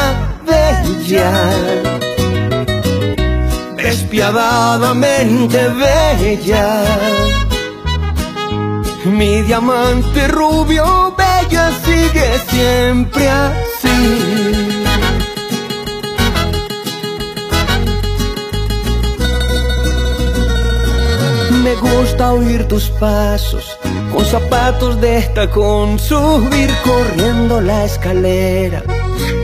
bella, 0.44 1.32
despiadadamente 3.78 5.60
bella. 5.84 6.84
Mi 9.06 9.44
diamante 9.44 10.28
rubio 10.30 11.14
bella 11.16 11.70
sigue 11.86 12.40
siempre 12.50 13.30
así. 13.30 14.63
Me 21.64 21.76
gusta 21.76 22.34
oír 22.34 22.68
tus 22.68 22.90
pasos 22.90 23.78
con 24.12 24.26
zapatos 24.26 25.00
de 25.00 25.22
tacón, 25.34 25.98
subir 25.98 26.70
corriendo 26.84 27.62
la 27.62 27.86
escalera. 27.86 28.84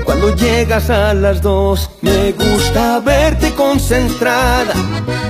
Cuando 0.04 0.36
llegas 0.36 0.90
a 0.90 1.14
las 1.14 1.42
dos, 1.42 1.90
me 2.02 2.34
gusta 2.34 3.00
verte 3.00 3.54
concentrada, 3.56 4.74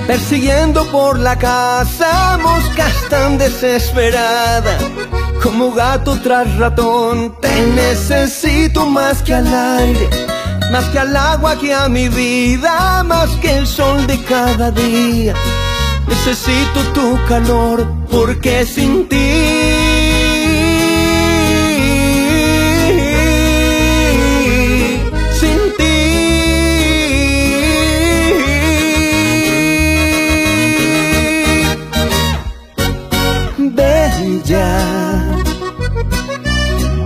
persiguiendo 0.06 0.84
por 0.86 1.18
la 1.18 1.38
casa 1.38 2.38
moscas 2.42 2.92
tan 3.08 3.38
desesperada. 3.38 4.76
como 5.42 5.72
gato 5.72 6.18
tras 6.22 6.54
ratón. 6.58 7.36
Te 7.40 7.66
necesito 7.66 8.86
más 8.86 9.22
que 9.22 9.34
al 9.34 9.46
aire, 9.46 10.08
más 10.70 10.84
que 10.86 10.98
al 10.98 11.16
agua 11.16 11.56
que 11.58 11.72
a 11.72 11.88
mi 11.88 12.08
vida, 12.08 13.02
más 13.04 13.30
que 13.36 13.58
el 13.58 13.66
sol 13.66 14.06
de 14.06 14.22
cada 14.24 14.70
día. 14.70 15.34
Necesito 16.10 16.80
tu 16.92 17.18
calor 17.26 17.86
porque 18.10 18.66
sin 18.66 19.08
ti 19.08 19.70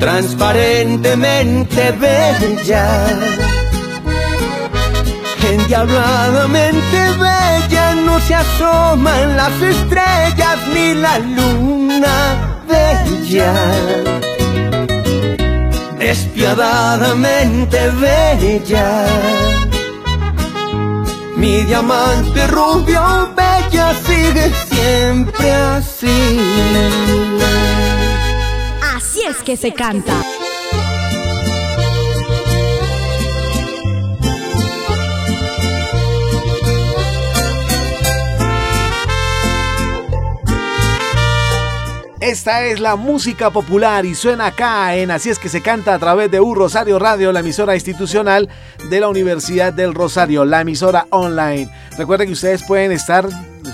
transparentemente 0.05 1.93
bella, 1.93 2.87
endiabladamente 5.51 6.99
bella, 7.19 7.34
no 8.15 8.21
se 8.21 8.35
asoman 8.35 9.37
las 9.37 9.61
estrellas 9.61 10.59
ni 10.73 10.95
la 10.95 11.19
luna 11.19 12.61
bella, 12.69 13.53
despiadadamente 15.99 17.91
bella. 18.01 19.07
Mi 21.35 21.63
diamante 21.63 22.47
rubio 22.47 23.35
bella 23.35 23.93
sigue 24.07 24.53
siempre 24.71 25.51
así 25.51 26.95
es 29.29 29.37
que 29.45 29.57
se 29.57 29.73
canta. 29.73 30.34
Esta 42.35 42.65
es 42.65 42.81
la 42.81 42.97
música 42.97 43.51
popular 43.51 44.05
y 44.05 44.17
suena 44.17 44.47
acá 44.47 44.97
en 44.97 45.13
Así 45.13 45.31
es 45.31 45.39
que 45.39 45.49
se 45.49 45.63
canta 45.63 45.95
a 45.95 46.01
través 46.01 46.33
de 46.33 46.41
U 46.41 46.53
Rosario 46.53 46.99
Radio, 46.99 47.31
la 47.31 47.39
emisora 47.39 47.77
institucional 47.77 48.49
de 48.91 48.99
la 48.99 49.09
Universidad 49.09 49.73
del 49.73 49.95
Rosario, 49.95 50.45
la 50.45 50.63
emisora 50.63 51.07
online. 51.11 51.71
Recuerden 51.97 52.27
que 52.27 52.33
ustedes 52.33 52.65
pueden 52.65 52.91
estar 52.91 53.29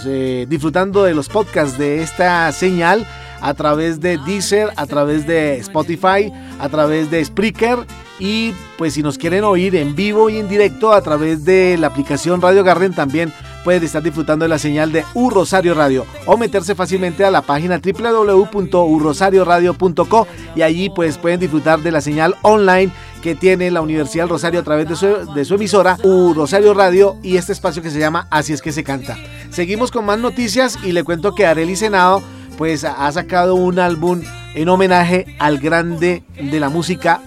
eh, 0.04 0.44
disfrutando 0.46 1.04
de 1.04 1.14
los 1.14 1.30
podcasts 1.30 1.78
de 1.78 2.02
esta 2.02 2.52
señal 2.52 3.06
a 3.40 3.54
través 3.54 3.98
de 3.98 4.18
Deezer, 4.18 4.68
a 4.76 4.84
través 4.84 5.26
de 5.26 5.56
Spotify, 5.60 6.30
a 6.58 6.68
través 6.68 7.10
de 7.10 7.24
Spreaker 7.24 7.78
y 8.20 8.54
pues 8.78 8.94
si 8.94 9.02
nos 9.02 9.18
quieren 9.18 9.42
oír 9.44 9.74
en 9.74 9.96
vivo 9.96 10.30
y 10.30 10.38
en 10.38 10.48
directo 10.48 10.92
a 10.92 11.00
través 11.00 11.44
de 11.44 11.76
la 11.78 11.88
aplicación 11.88 12.40
Radio 12.40 12.62
Garden 12.62 12.94
también 12.94 13.33
pueden 13.64 13.83
estar 13.83 14.00
disfrutando 14.02 14.44
de 14.44 14.50
la 14.50 14.59
señal 14.59 14.92
de 14.92 15.06
U 15.14 15.30
Rosario 15.30 15.72
Radio 15.74 16.04
o 16.26 16.37
meterse 16.37 16.74
fácilmente 16.74 17.24
a 17.24 17.30
la 17.30 17.40
página 17.42 17.80
www.urosarioradio.co 17.83 20.26
y 20.54 20.61
allí 20.62 20.90
pues 20.90 21.16
pueden 21.18 21.40
disfrutar 21.40 21.80
de 21.80 21.90
la 21.90 22.02
señal 22.02 22.37
online 22.42 22.92
que 23.22 23.35
tiene 23.35 23.70
la 23.70 23.80
Universidad 23.80 24.24
del 24.24 24.30
Rosario 24.30 24.61
a 24.61 24.64
través 24.64 24.87
de 24.88 24.96
su, 24.96 25.06
de 25.35 25.44
su 25.44 25.54
emisora 25.54 25.96
U 26.04 26.35
Rosario 26.35 26.74
Radio 26.74 27.16
y 27.22 27.37
este 27.37 27.52
espacio 27.52 27.83
que 27.83 27.90
se 27.90 27.98
llama 27.98 28.26
Así 28.30 28.52
es 28.52 28.62
que 28.62 28.72
se 28.72 28.85
canta. 28.85 29.16
Seguimos 29.50 29.90
con 29.90 30.04
más 30.04 30.18
noticias 30.18 30.78
y 30.85 30.92
le 30.92 31.04
cuento 31.04 31.35
que 31.35 31.46
Arely 31.46 31.76
Senado 31.76 32.22
pues 32.59 32.85
ha 32.85 33.11
sacado 33.12 33.54
un 33.54 33.78
álbum 33.78 34.20
en 34.54 34.68
homenaje 34.68 35.24
al 35.38 35.59
grande 35.59 36.22
de 36.38 36.61
la 36.61 36.68
música 36.68 37.22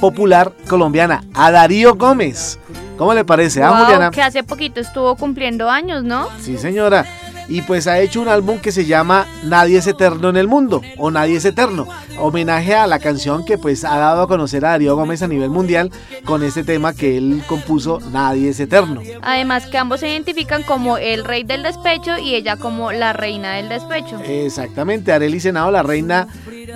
popular 0.00 0.52
colombiana, 0.68 1.24
a 1.34 1.50
Darío 1.50 1.94
Gómez. 1.94 2.58
¿Cómo 2.96 3.12
le 3.12 3.24
parece, 3.24 3.62
ah, 3.62 4.10
Que 4.12 4.22
hace 4.22 4.42
poquito 4.42 4.80
estuvo 4.80 5.16
cumpliendo 5.16 5.68
años, 5.68 6.02
¿no? 6.02 6.28
Sí, 6.40 6.56
señora 6.56 7.04
y 7.48 7.62
pues 7.62 7.86
ha 7.86 8.00
hecho 8.00 8.20
un 8.20 8.28
álbum 8.28 8.58
que 8.58 8.72
se 8.72 8.86
llama 8.86 9.26
Nadie 9.44 9.78
es 9.78 9.86
eterno 9.86 10.28
en 10.30 10.36
el 10.36 10.48
mundo 10.48 10.82
o 10.96 11.10
Nadie 11.10 11.36
es 11.36 11.44
eterno, 11.44 11.86
homenaje 12.18 12.74
a 12.74 12.86
la 12.86 12.98
canción 12.98 13.44
que 13.44 13.58
pues 13.58 13.84
ha 13.84 13.98
dado 13.98 14.22
a 14.22 14.28
conocer 14.28 14.64
a 14.64 14.70
Darío 14.70 14.96
Gómez 14.96 15.22
a 15.22 15.28
nivel 15.28 15.50
mundial 15.50 15.90
con 16.24 16.42
este 16.42 16.64
tema 16.64 16.94
que 16.94 17.16
él 17.16 17.42
compuso 17.46 18.00
Nadie 18.10 18.50
es 18.50 18.60
eterno. 18.60 19.00
Además 19.22 19.66
que 19.66 19.78
ambos 19.78 20.00
se 20.00 20.08
identifican 20.08 20.62
como 20.62 20.98
el 20.98 21.24
rey 21.24 21.44
del 21.44 21.62
despecho 21.62 22.18
y 22.18 22.34
ella 22.34 22.56
como 22.56 22.92
la 22.92 23.12
reina 23.12 23.54
del 23.54 23.68
despecho. 23.68 24.20
Exactamente, 24.24 25.12
Arely 25.12 25.40
Senado, 25.40 25.70
la 25.70 25.82
reina 25.82 26.26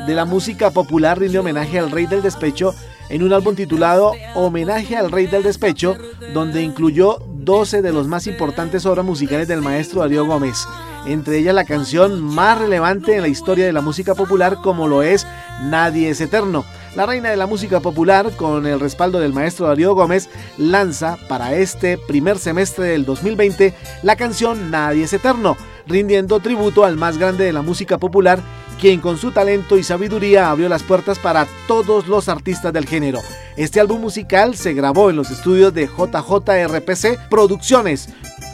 de 0.07 0.15
la 0.15 0.25
música 0.25 0.71
popular, 0.71 1.19
rinde 1.19 1.39
homenaje 1.39 1.79
al 1.79 1.91
rey 1.91 2.07
del 2.07 2.23
despecho 2.23 2.75
en 3.11 3.23
un 3.23 3.33
álbum 3.33 3.55
titulado 3.55 4.13
Homenaje 4.35 4.97
al 4.97 5.11
Rey 5.11 5.27
del 5.27 5.43
Despecho, 5.43 5.97
donde 6.33 6.63
incluyó 6.63 7.19
12 7.29 7.83
de 7.83 7.93
los 7.93 8.07
más 8.07 8.27
importantes 8.27 8.87
obras 8.87 9.05
musicales 9.05 9.49
del 9.49 9.63
maestro 9.63 10.01
Darío 10.01 10.25
Gómez, 10.25 10.67
entre 11.07 11.39
ellas 11.39 11.55
la 11.55 11.65
canción 11.65 12.21
más 12.21 12.59
relevante 12.59 13.17
en 13.17 13.23
la 13.23 13.29
historia 13.29 13.67
de 13.67 13.73
la 13.73 13.81
música 13.81 14.15
popular 14.15 14.59
como 14.63 14.89
lo 14.89 15.03
es 15.03 15.27
Nadie 15.63 16.11
es 16.11 16.21
Eterno. 16.21 16.65
La 16.97 17.07
reina 17.07 17.31
de 17.31 17.37
la 17.37 17.47
música 17.47 17.79
popular, 17.81 18.33
con 18.37 18.67
el 18.67 18.81
respaldo 18.81 19.21
del 19.21 19.33
maestro 19.33 19.69
Darío 19.69 19.95
Gómez, 19.95 20.29
lanza 20.59 21.19
para 21.29 21.55
este 21.55 21.99
primer 21.99 22.39
semestre 22.39 22.87
del 22.87 23.05
2020 23.05 23.75
la 24.03 24.17
canción 24.17 24.71
Nadie 24.71 25.05
es 25.05 25.13
Eterno, 25.13 25.57
rindiendo 25.91 26.41
tributo 26.41 26.85
al 26.85 26.97
más 26.97 27.19
grande 27.19 27.45
de 27.45 27.53
la 27.53 27.63
música 27.63 27.99
popular 27.99 28.41
quien 28.81 29.01
con 29.01 29.19
su 29.19 29.31
talento 29.31 29.77
y 29.77 29.83
sabiduría 29.83 30.51
abrió 30.51 30.69
las 30.69 30.83
puertas 30.83 31.19
para 31.19 31.47
todos 31.69 32.09
los 32.09 32.31
artistas 32.31 32.73
del 32.73 32.87
género. 32.87 33.21
Este 33.57 33.79
álbum 33.79 34.01
musical 34.01 34.57
se 34.57 34.73
grabó 34.73 35.11
en 35.11 35.17
los 35.17 35.31
estudios 35.31 35.75
de 35.75 35.87
JJRPC 35.87 37.29
Producciones, 37.29 38.09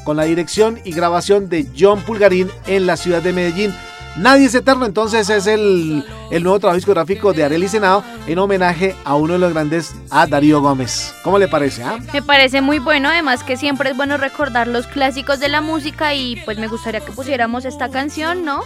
con 0.04 0.16
la 0.16 0.24
dirección 0.24 0.80
y 0.84 0.90
grabación 0.90 1.48
de 1.48 1.68
John 1.78 2.00
Pulgarín 2.00 2.50
en 2.66 2.86
la 2.86 2.96
ciudad 2.96 3.22
de 3.22 3.32
Medellín. 3.32 3.72
Nadie 4.18 4.46
es 4.46 4.54
eterno, 4.54 4.86
entonces 4.86 5.28
es 5.28 5.46
el, 5.46 6.04
nuevo 6.30 6.58
trabajo 6.58 6.76
discográfico 6.76 7.32
de 7.32 7.44
Arely 7.44 7.68
Senado 7.68 8.02
en 8.26 8.38
homenaje 8.38 8.94
a 9.04 9.14
uno 9.14 9.34
de 9.34 9.38
los 9.38 9.52
grandes, 9.52 9.94
a 10.10 10.26
Darío 10.26 10.60
Gómez. 10.60 11.14
¿Cómo 11.22 11.38
le 11.38 11.48
parece? 11.48 11.82
Ah? 11.84 11.98
Me 12.12 12.22
parece 12.22 12.62
muy 12.62 12.78
bueno, 12.78 13.10
además 13.10 13.44
que 13.44 13.56
siempre 13.56 13.90
es 13.90 13.96
bueno 13.96 14.16
recordar 14.16 14.68
los 14.68 14.86
clásicos 14.86 15.38
de 15.38 15.48
la 15.48 15.60
música 15.60 16.14
y 16.14 16.36
pues 16.44 16.58
me 16.58 16.68
gustaría 16.68 17.00
que 17.00 17.12
pusiéramos 17.12 17.64
esta 17.64 17.90
canción, 17.90 18.44
¿no? 18.44 18.62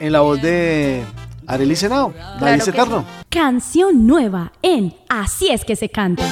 en 0.00 0.12
la 0.12 0.20
voz 0.20 0.40
de 0.40 1.04
Arely 1.46 1.76
Senado, 1.76 2.14
David 2.40 2.62
Eterno. 2.66 3.04
Canción 3.28 4.06
nueva 4.06 4.52
en 4.62 4.94
Así 5.08 5.48
es 5.48 5.64
que 5.64 5.76
se 5.76 5.88
canta. 5.88 6.24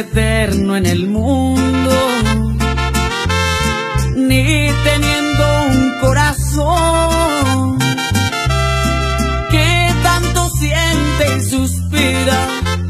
Eterno 0.00 0.76
en 0.76 0.86
el 0.86 1.08
mundo, 1.08 1.92
ni 4.16 4.68
teniendo 4.82 5.62
un 5.68 5.94
corazón 6.00 7.78
que 9.50 9.92
tanto 10.02 10.48
siente 10.58 11.36
y 11.36 11.40
suspira 11.42 12.46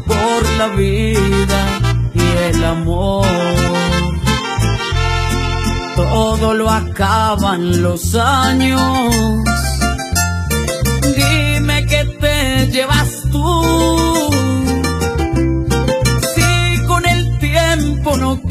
por 0.06 0.48
la 0.58 0.68
vida 0.68 1.80
y 2.14 2.20
el 2.48 2.64
amor. 2.64 3.26
Todo 5.96 6.54
lo 6.54 6.70
acaban 6.70 7.82
los 7.82 8.14
años. 8.14 9.34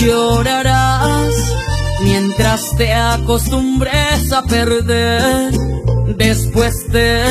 llorarás 0.00 1.34
mientras 2.02 2.76
te 2.76 2.92
acostumbres 2.92 4.32
a 4.32 4.42
perder. 4.42 5.52
Después 6.16 6.86
te 6.90 7.22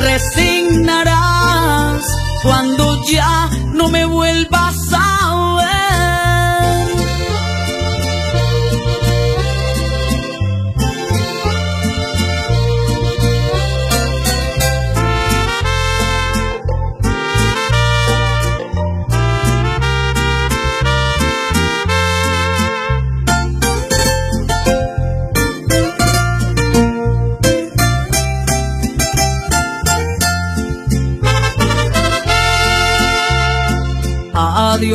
resignarás 0.00 1.14
cuando 2.42 3.02
ya 3.04 3.50
no 3.72 3.88
me 3.88 4.04
vuelvas 4.04 4.92
a 4.92 5.43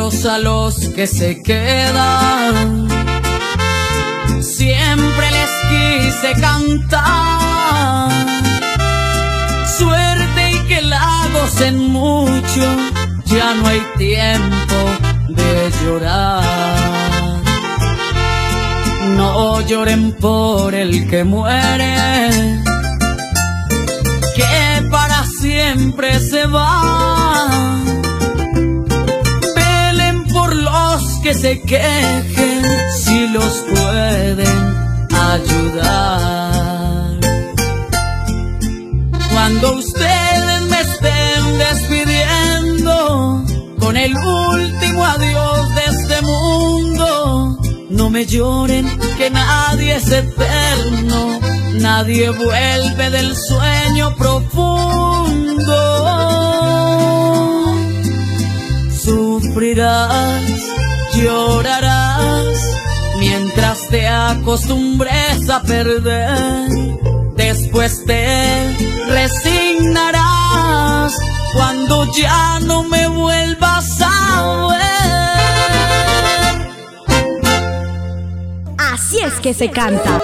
a 0.10 0.40
los 0.40 0.76
que 0.96 1.06
se 1.06 1.44
quedan. 1.44 2.88
Siempre 4.42 5.26
les 5.38 5.52
quise 5.70 6.42
cantar. 6.42 8.10
Suerte 9.78 10.52
y 10.52 10.68
que 10.68 10.82
la 10.82 11.28
gocen 11.32 11.92
mucho. 11.92 12.64
Ya 13.26 13.54
no 13.54 13.68
hay 13.68 13.82
tiempo 13.98 14.78
de 15.30 15.72
llorar. 15.84 16.44
No 19.16 19.62
lloren 19.62 20.14
por 20.14 20.74
el 20.74 21.08
que 21.08 21.24
muere. 21.24 22.34
Que 24.36 24.90
para 24.90 25.24
siempre 25.40 26.20
se 26.20 26.48
va 26.48 27.89
que 31.22 31.34
se 31.34 31.62
quejen 31.62 32.62
si 33.04 33.28
los 33.30 33.66
pueden 33.70 35.08
ayudar. 35.12 36.40
Cuando 39.32 39.74
ustedes 39.74 40.62
me 40.70 40.82
estén 40.82 41.58
despidiendo 41.58 43.44
con 43.80 43.98
el 43.98 44.16
último 44.16 45.06
adiós 45.06 45.76
de 45.76 45.86
este 45.86 46.22
mundo, 46.22 47.58
no 47.90 48.10
me 48.10 48.26
lloren 48.26 48.88
que 49.18 49.30
nadie 49.30 49.96
es 49.96 50.12
eterno, 50.12 51.40
nadie 51.74 52.30
vuelve 52.30 53.10
del 53.10 53.36
sueño 53.36 54.16
profundo. 54.16 55.80
Sufrirás 59.04 60.89
llorarás 61.22 62.58
mientras 63.18 63.88
te 63.90 64.08
acostumbres 64.08 65.50
a 65.50 65.62
perder. 65.62 66.70
Después 67.36 68.06
te 68.06 68.76
resignarás 69.08 70.20
cuando 71.54 72.12
ya 72.14 72.60
no 72.62 72.84
me 72.84 73.08
vuelvas 73.08 74.02
a 74.02 74.68
ver. 74.72 74.80
Así 78.78 79.20
es 79.20 79.34
que 79.40 79.54
se 79.54 79.70
canta. 79.70 80.20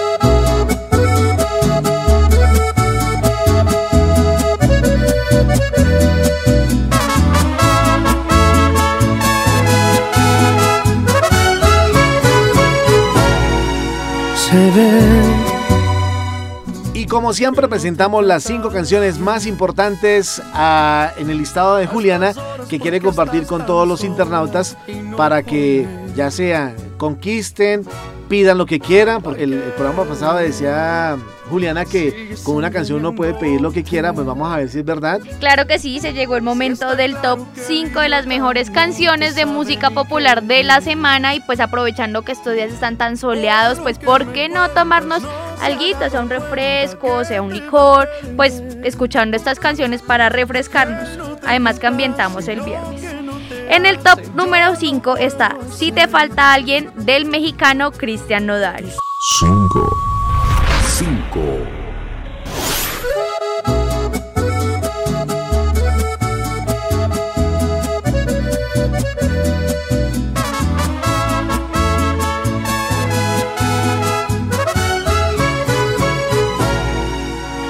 Y 16.94 17.06
como 17.06 17.34
siempre 17.34 17.68
presentamos 17.68 18.24
las 18.24 18.42
cinco 18.42 18.70
canciones 18.70 19.18
más 19.18 19.46
importantes 19.46 20.42
ah, 20.54 21.12
en 21.18 21.30
el 21.30 21.38
listado 21.38 21.76
de 21.76 21.86
Juliana 21.86 22.32
que 22.68 22.80
quiere 22.80 23.00
compartir 23.00 23.46
con 23.46 23.66
todos 23.66 23.86
los 23.86 24.02
internautas 24.02 24.76
para 25.16 25.42
que 25.42 25.86
ya 26.14 26.30
sea 26.30 26.74
conquisten, 26.96 27.84
pidan 28.28 28.58
lo 28.58 28.66
que 28.66 28.80
quieran. 28.80 29.22
Porque 29.22 29.44
el, 29.44 29.52
el 29.52 29.72
programa 29.72 30.04
pasado 30.04 30.38
decía 30.38 31.16
Juliana 31.48 31.84
que 31.84 32.34
con 32.44 32.56
una 32.56 32.70
canción 32.70 33.00
uno 33.00 33.14
puede 33.14 33.34
pedir 33.34 33.60
lo 33.60 33.72
que 33.72 33.82
quiera, 33.84 34.12
pues 34.12 34.26
vamos 34.26 34.52
a 34.52 34.56
ver 34.56 34.68
si 34.68 34.80
es 34.80 34.84
verdad. 34.84 35.20
Claro 35.40 35.66
que 35.66 35.78
sí, 35.78 36.00
se 36.00 36.12
llegó 36.12 36.36
el 36.36 36.42
momento 36.42 36.96
del 36.96 37.16
top 37.20 37.40
5 37.54 38.00
de 38.00 38.08
las 38.08 38.26
mejores 38.26 38.70
canciones 38.70 39.34
de 39.34 39.46
música 39.46 39.90
popular 39.90 40.42
de 40.42 40.64
la 40.64 40.80
semana 40.80 41.34
y 41.34 41.40
pues 41.40 41.60
aprovechando 41.60 42.22
que 42.22 42.32
estos 42.32 42.54
días 42.54 42.72
están 42.72 42.96
tan 42.96 43.16
soleados, 43.16 43.78
pues 43.80 43.98
¿por 43.98 44.32
qué 44.32 44.48
no 44.48 44.68
tomarnos 44.70 45.22
algo, 45.62 45.76
sea 46.10 46.20
un 46.20 46.30
refresco, 46.30 47.24
sea 47.24 47.42
un 47.42 47.52
licor, 47.52 48.08
pues 48.36 48.62
escuchando 48.84 49.36
estas 49.36 49.58
canciones 49.58 50.02
para 50.02 50.28
refrescarnos, 50.28 51.38
además 51.44 51.78
que 51.78 51.86
ambientamos 51.86 52.48
el 52.48 52.60
viernes. 52.60 53.02
En 53.68 53.84
el 53.84 53.98
top 53.98 54.20
número 54.34 54.76
5 54.76 55.16
está 55.16 55.56
Si 55.74 55.90
te 55.90 56.06
falta 56.06 56.52
alguien 56.52 56.92
del 56.94 57.26
mexicano 57.26 57.90
Cristian 57.90 58.46
Nodal. 58.46 58.84
5 59.40 60.25
5 60.96 61.06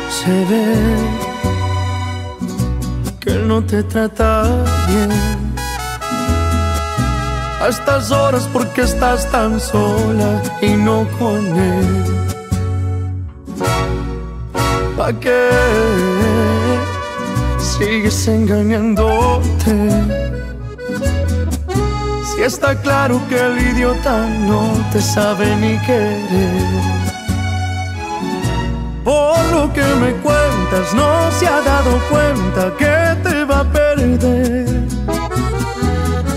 Se 0.08 0.44
ve 0.44 0.76
que 3.18 3.32
no 3.32 3.60
te 3.64 3.82
trata 3.82 4.44
bien. 4.86 5.10
A 7.60 7.66
estas 7.68 8.12
horas 8.12 8.48
porque 8.52 8.82
estás 8.82 9.28
tan 9.32 9.58
sola 9.58 10.42
y 10.62 10.74
no 10.74 11.08
con 11.18 11.44
él. 11.58 12.25
¿Para 15.06 15.20
qué 15.20 15.50
sigues 17.60 18.26
engañándote? 18.26 19.88
Si 22.24 22.42
está 22.42 22.74
claro 22.74 23.20
que 23.28 23.38
el 23.38 23.56
idiota 23.56 24.26
no 24.48 24.64
te 24.90 25.00
sabe 25.00 25.54
ni 25.58 25.78
querer. 25.86 26.26
Por 29.04 29.38
lo 29.52 29.72
que 29.72 29.84
me 30.02 30.10
cuentas, 30.24 30.92
no 30.92 31.30
se 31.38 31.46
ha 31.46 31.60
dado 31.60 32.00
cuenta 32.10 32.72
que 32.76 33.28
te 33.28 33.44
va 33.44 33.60
a 33.60 33.72
perder. 33.72 34.66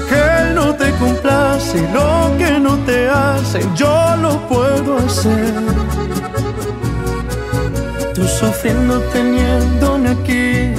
Que 0.09 0.41
él 0.41 0.53
no 0.53 0.75
te 0.75 0.91
complace, 0.99 1.81
lo 1.91 2.37
que 2.37 2.59
no 2.59 2.77
te 2.85 3.09
hace, 3.09 3.61
yo 3.75 4.15
lo 4.21 4.47
puedo 4.47 4.99
hacer 4.99 5.98
tú 8.19 8.27
sufriendo 8.27 8.99
teniéndome 9.13 10.09
aquí. 10.09 10.73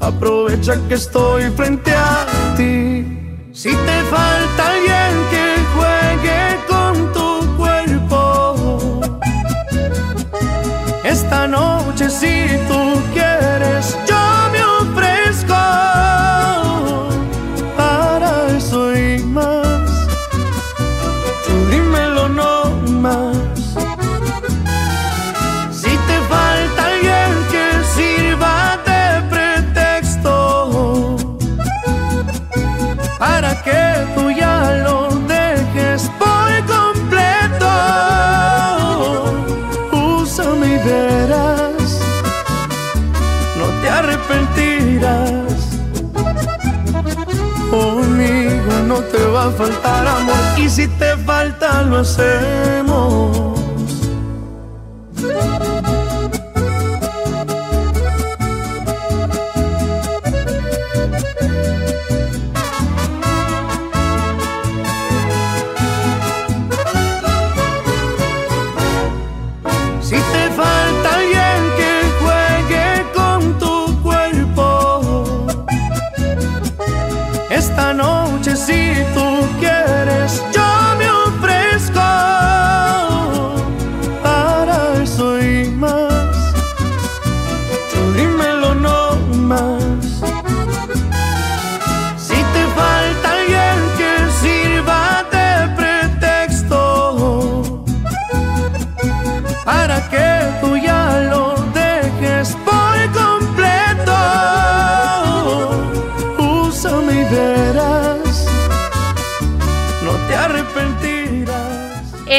Aprovecha 0.00 0.74
que 0.88 0.94
estoy 0.94 1.50
frente 1.50 1.92
a 1.92 2.26
ti. 2.56 3.04
Si 3.52 3.70
te 3.70 3.96
falta 4.14 4.60
alguien 4.74 5.12
que 5.32 5.44
juegue 5.74 6.42
con 6.70 7.12
tu 7.12 7.56
cuerpo, 7.56 9.00
esta 11.04 11.46
noche 11.46 12.08
si 12.08 12.34
tú 12.68 12.89
para 33.40 33.62
que 33.62 34.06
tú 34.14 34.30
ya 34.30 34.70
lo 34.84 35.08
dejes 35.26 36.10
por 36.18 36.48
completo. 36.76 37.70
Úsame 39.92 40.66
y 40.66 40.78
verás, 40.86 42.00
no 43.56 43.66
te 43.80 43.88
arrepentirás. 43.88 45.54
Conmigo 47.70 48.72
no 48.86 48.96
te 49.12 49.24
va 49.24 49.46
a 49.46 49.50
faltar 49.52 50.06
amor 50.06 50.36
y 50.58 50.68
si 50.68 50.86
te 50.86 51.16
falta 51.16 51.82
lo 51.82 51.98
hacemos. 52.00 53.49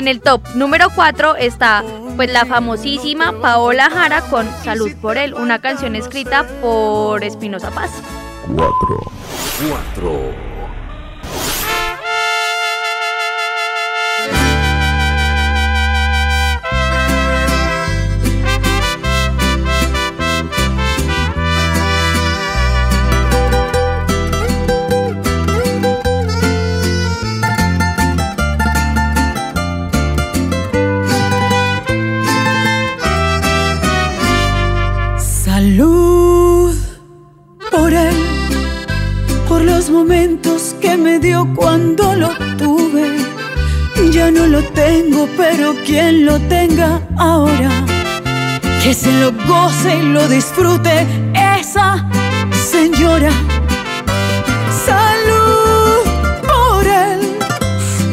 En 0.01 0.07
el 0.07 0.19
top 0.19 0.41
número 0.55 0.87
4 0.95 1.35
está 1.35 1.83
pues 2.15 2.33
la 2.33 2.47
famosísima 2.47 3.39
Paola 3.39 3.87
Jara 3.87 4.21
con 4.21 4.49
Salud 4.63 4.89
por 4.99 5.15
él, 5.15 5.35
una 5.35 5.61
canción 5.61 5.95
escrita 5.95 6.43
por 6.59 7.23
Espinosa 7.23 7.69
Paz. 7.69 7.91
4. 8.47 8.71
4. 9.93 10.50
Cuando 41.55 42.15
lo 42.15 42.29
tuve. 42.57 43.17
Ya 44.11 44.31
no 44.31 44.47
lo 44.47 44.63
tengo, 44.71 45.27
pero 45.37 45.75
quien 45.85 46.25
lo 46.25 46.39
tenga 46.39 47.01
ahora, 47.17 47.69
que 48.83 48.93
se 48.93 49.11
lo 49.19 49.31
goce 49.47 49.97
y 49.97 50.01
lo 50.01 50.27
disfrute 50.27 51.05
esa 51.59 52.09
señora. 52.71 53.31
Salud 54.85 56.03
por 56.51 56.85
él, 56.85 57.37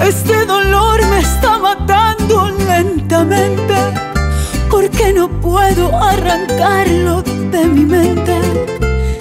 este 0.02 0.44
dolor 0.46 1.00
me 1.06 1.20
está 1.20 1.58
matando 1.58 2.50
lentamente, 2.66 3.74
porque 4.70 5.12
no 5.12 5.28
puedo 5.40 5.96
arrancarlo 5.96 7.24
de 7.50 7.64
mi 7.66 7.84
mente 7.84 8.38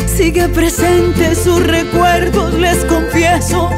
sigue 0.05 0.47
presente 0.49 1.35
sus 1.35 1.65
recuerdos, 1.65 2.53
les 2.53 2.83
confieso, 2.85 3.69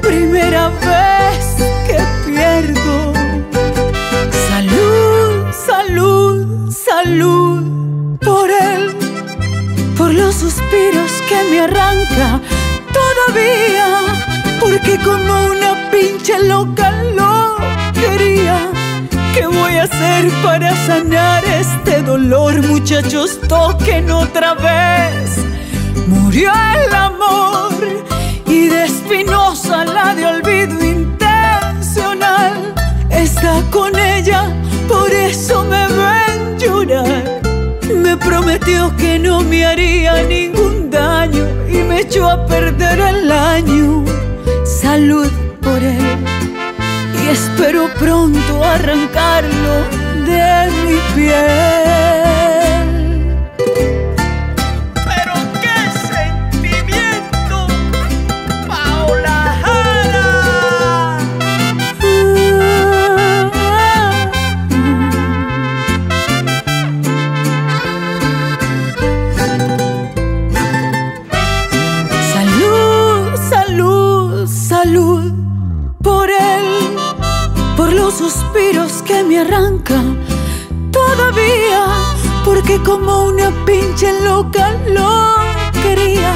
primera 0.00 0.68
vez 0.68 1.44
que 1.86 1.98
pierdo. 2.26 3.12
Salud, 4.48 5.52
salud, 5.52 6.72
salud 6.72 8.18
por 8.20 8.50
él, 8.50 8.96
por 9.96 10.12
los 10.12 10.34
suspiros 10.34 11.10
que 11.28 11.38
me 11.50 11.60
arranca 11.60 12.40
todavía, 12.98 13.88
porque 14.60 14.98
como 14.98 15.50
una 15.50 15.90
pinche 15.90 16.38
loca 16.44 16.90
lo 17.14 17.56
quería. 17.92 18.58
¿Qué 19.34 19.46
voy 19.46 19.76
a 19.76 19.84
hacer 19.84 20.30
para 20.42 20.74
sanar 20.86 21.44
este 21.44 21.91
dolor, 22.12 22.60
muchachos? 22.66 23.38
Toquen 23.48 24.10
otra 24.10 24.52
vez 24.54 25.38
murió 26.06 26.52
el 26.76 26.94
amor 26.94 27.72
y 28.46 28.68
de 28.68 28.84
Espinosa 28.84 29.84
la 29.86 30.14
de 30.14 30.26
olvido 30.26 30.74
intencional 30.84 32.74
está 33.10 33.62
con 33.70 33.98
ella, 33.98 34.42
por 34.88 35.10
eso 35.10 35.64
me 35.64 35.84
ven 36.00 36.58
llorar. 36.58 37.40
Me 38.04 38.14
prometió 38.18 38.94
que 38.96 39.18
no 39.18 39.40
me 39.40 39.64
haría 39.64 40.22
ningún 40.24 40.90
daño 40.90 41.44
y 41.66 41.78
me 41.78 42.00
echó 42.00 42.28
a 42.28 42.44
perder 42.46 42.98
el 43.00 43.32
año. 43.32 44.04
Salud 44.64 45.30
por 45.62 45.78
él 45.82 46.18
y 47.22 47.28
espero 47.28 47.88
pronto 47.98 48.64
arrancarlo 48.64 49.74
de 50.26 50.70
mi 50.86 50.98
piel. 51.14 52.01
Arranca 79.42 80.02
todavía, 80.90 81.84
porque 82.44 82.78
como 82.82 83.24
una 83.26 83.50
pinche 83.64 84.12
loca 84.20 84.72
lo 84.88 85.34
quería. 85.82 86.32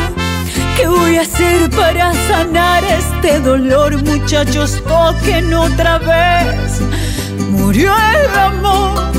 ¿Qué 0.76 0.86
voy 0.86 1.16
a 1.16 1.22
hacer 1.22 1.70
para 1.70 2.12
sanar 2.28 2.84
este 2.84 3.40
dolor, 3.40 4.02
muchachos? 4.04 4.82
Toquen 4.86 5.52
otra 5.54 5.98
vez. 5.98 6.80
Murió 7.50 7.92
el 7.92 8.38
amor 8.38 9.12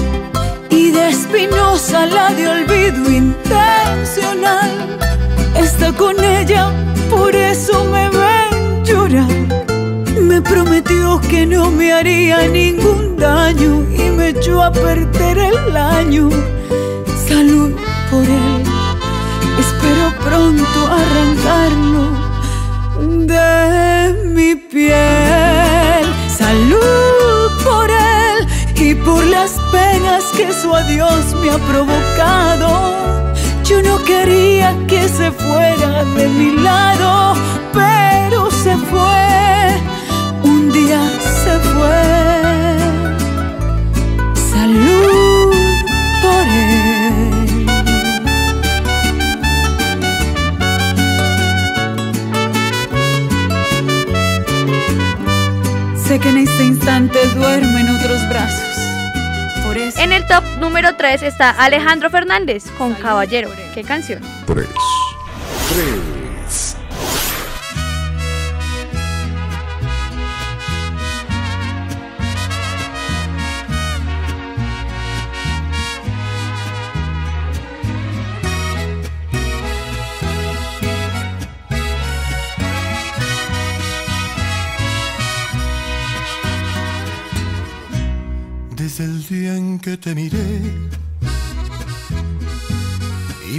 y 0.70 0.92
de 0.92 1.10
Espinosa 1.10 2.06
la 2.06 2.30
de 2.30 2.48
olvido 2.48 3.12
intencional. 3.12 4.72
Está 5.56 5.92
con 5.94 6.24
ella, 6.24 6.72
por 7.10 7.36
eso 7.36 7.84
me 7.86 8.10
ven 8.10 8.47
llorar 8.88 9.28
me 10.22 10.42
prometió 10.42 11.20
que 11.30 11.46
no 11.46 11.70
me 11.72 11.92
haría 11.94 12.48
ningún 12.48 13.18
daño 13.18 13.86
y 13.92 14.10
me 14.12 14.30
echó 14.30 14.64
a 14.64 14.72
perder 14.72 15.38
el 15.38 15.76
año. 15.76 16.30
Salud 17.28 17.72
por 18.10 18.24
él, 18.24 18.64
espero 19.60 20.06
pronto 20.24 20.80
arrancarlo 21.02 22.06
de 23.26 24.14
mi 24.36 24.56
piel. 24.56 26.06
Salud 26.38 27.52
por 27.64 27.90
él 27.90 28.48
y 28.76 28.96
por 28.96 29.24
las 29.26 29.52
penas 29.72 30.24
que 30.36 30.54
su 30.54 30.74
adiós 30.74 31.26
me 31.42 31.50
ha 31.50 31.58
provocado. 31.58 33.27
Yo 33.68 33.82
no 33.82 34.04
quería 34.06 34.76
que 34.88 35.08
se 35.10 35.32
fuera 35.32 36.06
de 36.16 36.28
mi 36.28 36.52
lado, 36.58 37.36
pero 37.74 38.50
se 38.52 38.76
fue 38.78 39.28
se 41.48 41.60
fue. 41.60 42.02
Salud 44.52 45.56
por 46.24 46.46
él. 46.48 47.68
Sé 55.96 56.20
que 56.20 56.30
en 56.30 56.38
este 56.38 56.64
instante 56.66 57.20
duerme 57.36 57.82
en 57.82 57.90
otros 57.90 58.28
brazos. 58.30 58.67
En 60.00 60.12
el 60.12 60.28
top 60.28 60.44
número 60.60 60.96
3 60.96 61.24
está 61.24 61.50
Alejandro 61.50 62.10
Fernández 62.12 62.66
con 62.78 62.94
Caballero. 62.94 63.50
¿Qué 63.74 63.84
canción? 63.84 64.22
3. 64.46 64.68
3. 64.68 66.17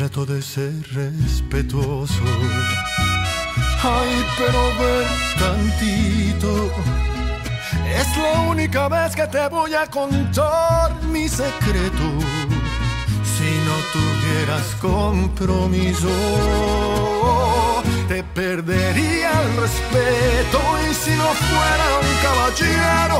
trato 0.00 0.24
de 0.24 0.40
ser 0.40 0.72
respetuoso. 0.94 2.24
Ay, 3.82 4.24
pero 4.38 4.62
ven 4.80 5.06
tantito. 5.38 6.70
Es 7.84 8.16
la 8.16 8.40
única 8.48 8.88
vez 8.88 9.14
que 9.14 9.26
te 9.26 9.46
voy 9.48 9.74
a 9.74 9.86
contar 9.88 11.02
mi 11.02 11.28
secreto. 11.28 12.06
Si 13.34 13.50
no 13.66 13.76
tuvieras 13.92 14.74
compromiso, 14.80 16.08
te 18.08 18.22
perdería 18.22 19.30
el 19.42 19.56
respeto. 19.60 20.60
Y 20.90 20.94
si 20.94 21.10
no 21.10 21.28
fuera 21.44 21.86
un 22.00 22.12
caballero, 22.22 23.19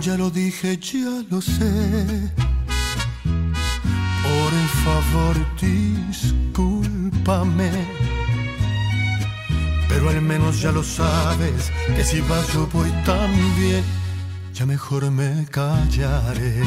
Ya 0.00 0.16
lo 0.16 0.30
dije, 0.30 0.78
ya 0.78 1.22
lo 1.28 1.42
sé. 1.42 2.30
Por 4.22 4.52
favor, 4.82 5.36
discúlpame. 5.60 7.70
Pero 9.90 10.08
al 10.08 10.22
menos 10.22 10.62
ya 10.62 10.72
lo 10.72 10.82
sabes, 10.82 11.70
que 11.94 12.02
si 12.02 12.22
vas 12.22 12.50
yo 12.54 12.66
voy 12.68 12.90
también, 13.04 13.84
ya 14.54 14.64
mejor 14.64 15.10
me 15.10 15.44
callaré. 15.50 16.62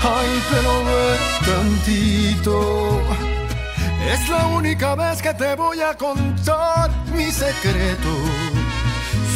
Ay, 0.00 0.42
pero 0.50 0.84
ve 0.86 1.18
tantito. 1.44 2.98
Es 4.10 4.26
la 4.30 4.46
única 4.46 4.94
vez 4.94 5.20
que 5.20 5.34
te 5.34 5.54
voy 5.54 5.82
a 5.82 5.94
contar 5.98 6.90
mi 7.14 7.30
secreto. 7.30 8.41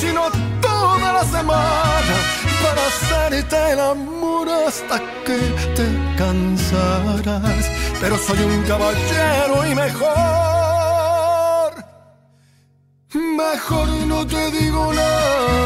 Sino 0.00 0.30
toda 0.60 1.12
la 1.12 1.24
semana 1.24 2.14
para 2.62 2.86
hacerte 2.86 3.72
el 3.72 3.80
amor 3.80 4.48
hasta 4.48 4.98
que 5.24 5.38
te 5.74 5.86
cansarás. 6.16 7.70
Pero 8.00 8.16
soy 8.18 8.38
un 8.38 8.62
caballero 8.62 9.66
y 9.70 9.74
mejor, 9.74 10.14
mejor 13.14 13.88
no 14.06 14.26
te 14.26 14.50
digo 14.52 14.92
nada. 14.92 15.64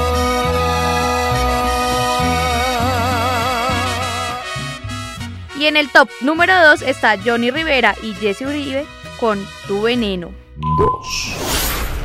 Y 5.58 5.66
en 5.66 5.76
el 5.76 5.90
top 5.90 6.08
número 6.20 6.54
2 6.70 6.82
está 6.82 7.16
Johnny 7.22 7.50
Rivera 7.50 7.96
y 8.02 8.14
Jesse 8.14 8.42
Uribe 8.42 8.86
con 9.18 9.44
Tu 9.66 9.82
Veneno. 9.82 10.30
Dos. 10.78 11.34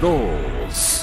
Dos. 0.01 1.02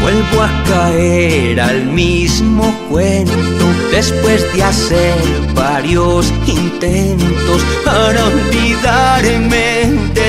Vuelvo 0.00 0.42
a 0.42 0.64
caer 0.66 1.60
al 1.60 1.84
mismo 1.86 2.74
cuento 2.88 3.66
después 3.90 4.50
de 4.54 4.62
hacer 4.62 5.18
varios 5.54 6.32
intentos 6.46 7.62
para 7.84 8.24
olvidarme 8.24 9.07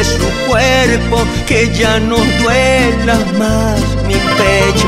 su 0.04 0.30
cuerpo, 0.47 1.24
que 1.47 1.72
ya 1.74 2.00
no 2.00 2.18
duela 2.41 3.18
más 3.38 3.82
mi 4.08 4.16
pecho. 4.16 4.88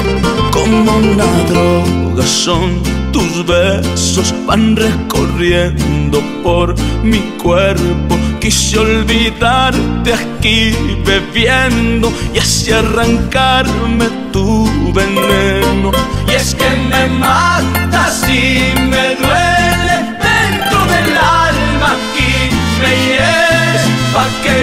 Como 0.52 0.98
una 0.98 1.26
droga 1.50 2.26
son 2.26 2.82
tus 3.12 3.46
besos, 3.46 4.34
van 4.46 4.76
recorriendo 4.76 6.22
por 6.44 6.76
mi 7.04 7.20
cuerpo. 7.42 8.18
Quise 8.40 8.80
olvidarte 8.80 10.14
aquí 10.14 10.76
bebiendo 11.06 12.12
y 12.34 12.40
así 12.40 12.72
arrancarme 12.72 14.08
tu 14.32 14.66
veneno. 14.94 15.92
Y 16.28 16.32
es 16.32 16.56
que 16.56 16.70
me 16.90 17.08
matas 17.20 18.28
y 18.28 18.74
me 18.90 19.16
duele 19.16 19.41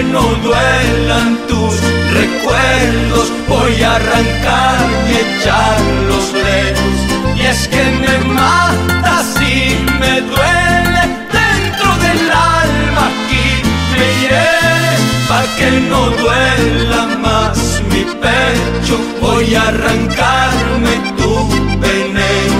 no 0.03 0.21
duelan 0.43 1.37
tus 1.47 1.73
recuerdos. 2.13 3.31
Voy 3.47 3.81
a 3.83 3.95
arrancar 3.95 4.87
y 5.09 5.13
echarlos 5.25 6.33
lejos 6.33 6.97
y 7.37 7.41
es 7.45 7.67
que 7.67 7.83
me 7.83 8.33
matas 8.33 9.35
y 9.41 9.75
me 9.99 10.21
duele 10.21 11.01
dentro 11.31 11.89
del 12.05 12.31
alma. 12.31 13.03
Aquí 13.09 13.47
me 13.91 14.07
hieres 14.19 14.99
pa 15.27 15.43
que 15.57 15.69
no 15.89 16.09
duela 16.21 17.17
más 17.17 17.81
mi 17.91 18.03
pecho. 18.23 18.95
Voy 19.21 19.55
a 19.55 19.67
arrancarme 19.67 20.93
tu 21.17 21.31
veneno 21.79 22.59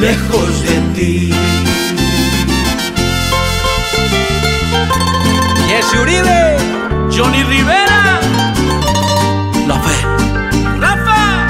lejos 0.00 0.62
de 0.62 0.76
ti. 0.94 1.32
Jesse 5.68 5.98
Uribe, 6.00 6.56
Johnny 7.16 7.42
Rivera. 7.44 8.20
La 9.66 9.80
fe. 9.80 9.96
Rafa. 10.78 11.48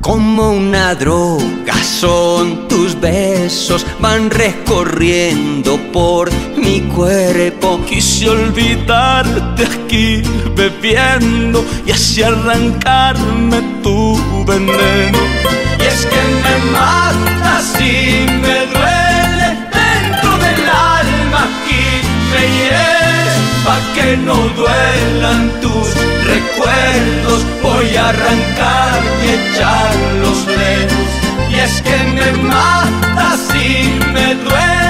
Como 0.00 0.50
una 0.50 0.96
droga 0.96 1.74
son 1.84 2.66
tus 2.66 3.00
besos, 3.00 3.86
van 4.00 4.30
recorriendo 4.30 5.78
por 5.92 6.32
mi 6.56 6.80
cuerpo. 6.80 7.80
Quise 7.88 8.30
olvidarte 8.30 9.64
aquí 9.64 10.22
bebiendo 10.56 11.64
y 11.86 11.92
así 11.92 12.20
arrancarme 12.20 13.62
tu 13.80 14.18
veneno. 14.44 15.18
Y 15.78 15.82
es 15.84 16.04
que 16.06 16.16
me 16.42 16.72
mata 16.72 17.33
no 24.24 24.36
duelan 24.60 25.60
tus 25.60 25.88
recuerdos. 26.32 27.40
Voy 27.62 27.96
a 27.96 28.08
arrancar 28.08 29.00
y 29.24 29.28
echar 29.38 29.94
los 30.22 30.46
dedos. 30.46 31.10
Y 31.50 31.54
es 31.66 31.82
que 31.82 31.96
me 32.16 32.32
matas 32.42 33.40
y 33.54 34.12
me 34.12 34.34
duele 34.34 34.83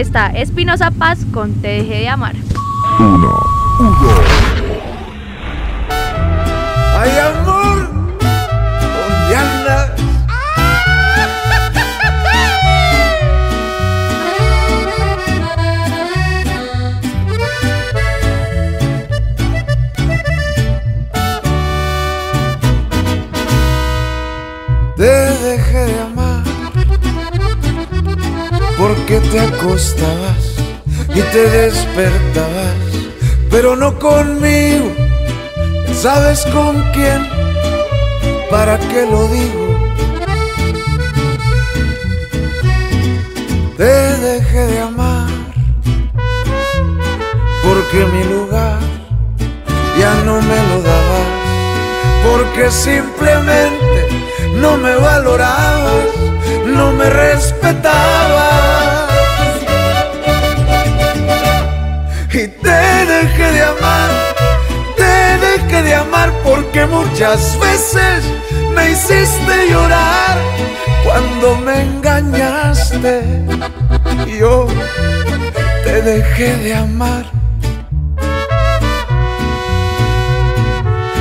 está 0.00 0.26
Espinosa 0.28 0.90
Paz 0.90 1.20
con 1.32 1.52
Te 1.54 1.68
dejé 1.68 2.00
de 2.00 2.08
amar. 2.08 2.34
Uno. 2.98 3.38
Ay, 6.98 7.10
te 29.34 29.40
acostabas 29.40 30.44
y 31.12 31.20
te 31.20 31.50
despertabas, 31.50 32.76
pero 33.50 33.74
no 33.74 33.98
conmigo. 33.98 34.92
¿Sabes 35.92 36.46
con 36.52 36.80
quién? 36.92 37.20
¿Para 38.48 38.78
qué 38.78 39.04
lo 39.10 39.26
digo? 39.26 39.66
Te 43.76 43.94
dejé 44.28 44.66
de 44.68 44.78
amar 44.78 45.28
porque 47.64 48.06
mi 48.14 48.22
lugar 48.32 48.78
ya 49.98 50.14
no 50.26 50.40
me 50.42 50.58
lo 50.68 50.80
dabas, 50.90 51.28
porque 52.30 52.70
simplemente 52.70 53.98
no 54.60 54.76
me 54.76 54.94
valorabas, 54.94 56.06
no 56.66 56.92
me 56.92 57.10
respetabas. 57.10 58.23
Porque 66.42 66.86
muchas 66.86 67.58
veces 67.58 68.24
me 68.74 68.90
hiciste 68.90 69.70
llorar 69.70 70.38
cuando 71.04 71.56
me 71.56 71.82
engañaste. 71.82 73.22
Yo 74.38 74.66
te 75.84 76.02
dejé 76.02 76.56
de 76.56 76.74
amar. 76.74 77.24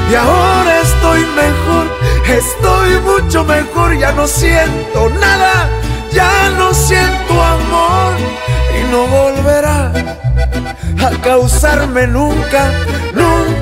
Y 0.10 0.16
ahora 0.16 0.82
estoy 0.82 1.22
mejor, 1.44 1.86
estoy 2.28 3.00
mucho 3.02 3.44
mejor, 3.44 3.98
ya 3.98 4.12
no 4.12 4.28
siento 4.28 5.10
nada, 5.20 5.70
ya 6.12 6.50
no 6.58 6.74
siento 6.74 7.34
amor 7.42 8.14
y 8.78 8.92
no 8.92 9.08
volverá 9.08 9.92
a 11.04 11.10
causarme 11.22 12.06
nunca, 12.08 12.72
nunca 13.14 13.53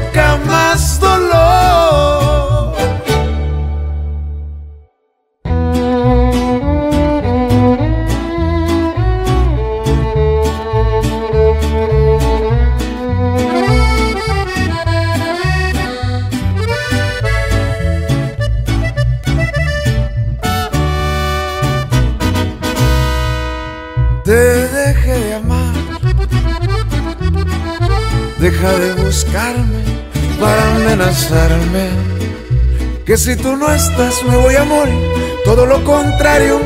si 33.21 33.35
tú 33.35 33.55
no 33.55 33.71
estás 33.71 34.23
me 34.23 34.35
voy 34.35 34.55
a 34.55 34.63
morir. 34.63 35.11
Todo 35.45 35.67
lo 35.67 35.83
contrario, 35.83 36.59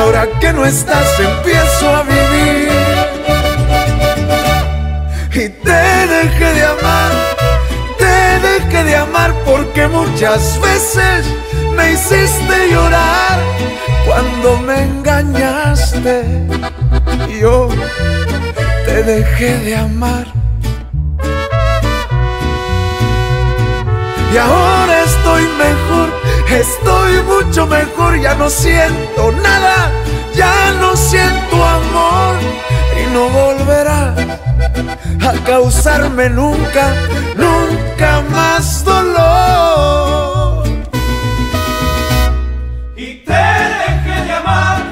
ahora 0.00 0.26
que 0.40 0.50
no 0.50 0.64
estás 0.64 1.06
empiezo 1.20 1.84
a 1.94 2.02
vivir. 2.02 2.70
Y 5.32 5.48
te 5.66 5.82
dejé 6.16 6.48
de 6.54 6.64
amar, 6.64 7.12
te 7.98 8.16
dejé 8.48 8.84
de 8.84 8.96
amar 8.96 9.34
porque 9.44 9.86
muchas 9.86 10.58
veces 10.62 11.26
me 11.76 11.92
hiciste 11.92 12.70
llorar 12.70 13.38
cuando 14.06 14.56
me 14.56 14.82
engañaste. 14.82 16.24
Yo 17.38 17.68
te 18.86 19.02
dejé 19.02 19.58
de 19.58 19.76
amar. 19.76 20.26
Y 24.32 24.38
ahora 24.38 24.75
mejor, 25.56 26.08
estoy 26.50 27.22
mucho 27.22 27.66
mejor, 27.66 28.20
ya 28.20 28.34
no 28.34 28.48
siento 28.48 29.32
nada, 29.42 29.90
ya 30.34 30.72
no 30.80 30.96
siento 30.96 31.64
amor 31.64 32.36
y 33.00 33.12
no 33.12 33.28
volverá 33.30 34.14
a 35.28 35.32
causarme 35.44 36.30
nunca, 36.30 36.94
nunca 37.36 38.22
más 38.30 38.84
dolor. 38.84 40.66
Y 42.96 43.14
te 43.24 43.32
dejé 43.32 44.24
de 44.26 44.32
amar, 44.32 44.82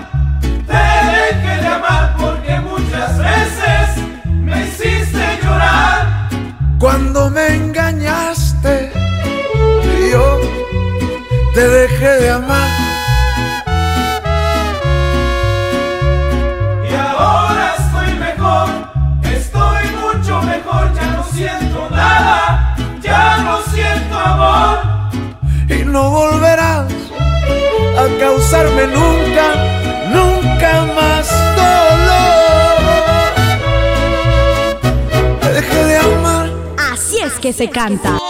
te 0.67 0.85
dejé 1.17 1.61
de 1.63 1.67
amar 1.67 2.15
porque 2.19 2.61
muchas 2.61 3.19
veces 3.19 4.05
me 4.27 4.65
hiciste 4.65 5.39
llorar. 5.43 6.29
Cuando 6.79 7.31
me 7.31 7.64
te 11.55 11.69
dejé 11.69 12.09
de 12.21 12.31
amar. 12.31 12.69
Y 16.91 16.95
ahora 16.95 17.75
estoy 17.79 18.15
mejor, 18.19 18.69
estoy 19.23 19.85
mucho 20.03 20.43
mejor, 20.43 20.93
ya 20.95 21.07
no 21.17 21.25
siento 21.25 21.89
nada, 21.91 22.77
ya 23.01 23.39
no 23.39 23.63
siento 23.73 24.19
amor. 24.19 24.79
y 25.69 25.85
no 25.85 26.11
volverás 26.11 26.93
a 27.99 28.19
causarme 28.19 28.87
nunca, 28.89 29.47
nunca 30.13 30.85
más 30.99 31.29
dolor. 31.57 32.77
Te 35.41 35.53
dejé 35.53 35.85
de 35.85 35.97
amar. 35.99 36.51
Así 36.93 37.19
es 37.19 37.35
que 37.39 37.53
se 37.53 37.71
canta. 37.71 38.24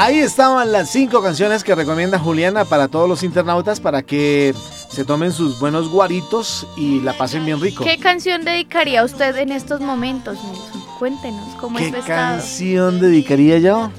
Ahí 0.00 0.18
estaban 0.18 0.72
las 0.72 0.88
cinco 0.88 1.22
canciones 1.22 1.62
que 1.62 1.74
recomienda 1.74 2.18
Juliana 2.18 2.64
para 2.64 2.88
todos 2.88 3.06
los 3.06 3.22
internautas 3.22 3.80
para 3.80 4.00
que 4.00 4.54
se 4.88 5.04
tomen 5.04 5.30
sus 5.30 5.60
buenos 5.60 5.90
guaritos 5.90 6.66
y 6.74 7.00
la 7.00 7.12
pasen 7.12 7.44
bien 7.44 7.60
rico. 7.60 7.84
¿Qué 7.84 7.98
canción 7.98 8.42
dedicaría 8.42 9.04
usted 9.04 9.36
en 9.36 9.52
estos 9.52 9.82
momentos, 9.82 10.38
Nelson? 10.42 10.80
Cuéntenos 10.98 11.54
cómo 11.60 11.76
¿Qué 11.76 11.88
es 11.88 11.94
estado. 11.94 12.06
canción 12.06 12.98
dedicaría 12.98 13.58
yo? 13.58 13.90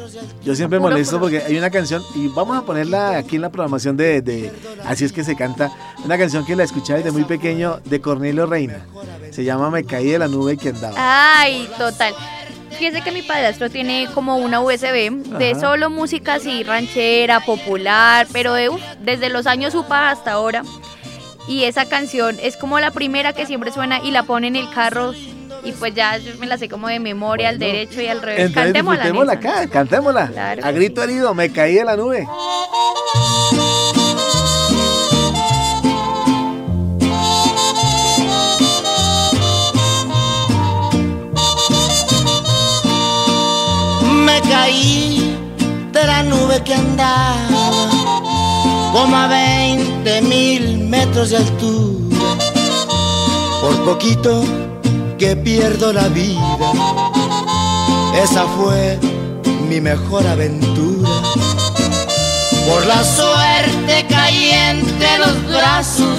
Yo 0.44 0.56
siempre 0.56 0.80
Puro 0.80 0.90
molesto 0.90 1.20
porque 1.20 1.38
hay 1.38 1.56
una 1.56 1.70
canción, 1.70 2.04
y 2.16 2.30
vamos 2.30 2.58
a 2.58 2.64
ponerla 2.64 3.18
aquí 3.18 3.36
en 3.36 3.44
la 3.44 3.52
programación 3.52 3.96
de, 3.96 4.24
de 4.24 4.52
Así 4.86 5.06
es 5.06 5.14
que 5.14 5.24
se 5.24 5.36
canta, 5.36 5.72
una 6.04 6.18
canción 6.18 6.46
que 6.48 6.56
la 6.56 6.64
escuché 6.64 6.96
desde 6.96 7.12
muy 7.12 7.26
pequeño 7.26 7.80
de 7.86 8.02
Cornelio 8.02 8.48
Reina. 8.48 8.88
Se 9.30 9.44
llama 9.44 9.70
Me 9.70 9.84
caí 9.84 10.08
de 10.08 10.18
la 10.18 10.28
nube 10.28 10.58
que 10.58 10.70
andaba. 10.70 10.96
Ay, 10.98 11.70
total. 11.78 12.16
Fíjese 12.82 13.04
que 13.04 13.12
mi 13.12 13.22
padrastro 13.22 13.70
tiene 13.70 14.08
como 14.12 14.38
una 14.38 14.60
USB 14.60 15.12
de 15.38 15.54
solo 15.54 15.92
música 15.92 16.34
así 16.34 16.64
ranchera, 16.64 17.40
popular, 17.40 18.26
pero 18.34 18.56
de, 18.56 18.72
desde 19.04 19.30
los 19.30 19.46
años 19.46 19.76
UPA 19.76 20.10
hasta 20.10 20.32
ahora. 20.32 20.64
Y 21.48 21.66
esa 21.66 21.86
canción 21.86 22.38
es 22.42 22.58
como 22.58 22.80
la 22.80 22.90
primera 22.90 23.34
que 23.34 23.46
siempre 23.46 23.72
suena 23.72 24.00
y 24.04 24.10
la 24.10 24.24
pone 24.24 24.48
en 24.48 24.56
el 24.56 24.68
carro 24.74 25.14
y 25.64 25.74
pues 25.74 25.94
ya 25.94 26.18
me 26.40 26.48
la 26.48 26.58
sé 26.58 26.70
como 26.70 26.88
de 26.88 27.00
memoria 27.00 27.50
al 27.50 27.60
derecho 27.60 28.02
y 28.02 28.08
al 28.08 28.20
revés. 28.20 28.48
Entonces, 28.48 28.74
cantémosla. 28.74 29.34
acá, 29.34 29.68
cantémosla. 29.68 30.32
a 30.64 30.72
grito 30.72 31.04
herido, 31.04 31.36
me 31.36 31.52
caí 31.52 31.76
de 31.76 31.86
la 31.86 31.96
nube. 31.96 32.26
Caí 44.62 45.36
de 45.92 46.04
la 46.06 46.22
nube 46.22 46.62
que 46.64 46.76
andaba 46.76 47.90
como 48.94 49.16
a 49.16 49.28
20 49.28 50.22
mil 50.22 50.78
metros 50.96 51.32
de 51.32 51.38
altura. 51.38 52.28
Por 53.62 53.76
poquito 53.86 54.44
que 55.18 55.36
pierdo 55.36 55.92
la 55.94 56.08
vida. 56.10 56.58
Esa 58.24 58.44
fue 58.56 59.00
mi 59.68 59.82
mejor 59.82 60.28
aventura. 60.28 61.10
Por 62.68 62.86
la 62.86 63.04
suerte 63.04 64.06
caí 64.10 64.50
entre 64.74 65.12
los 65.24 65.36
brazos 65.48 66.18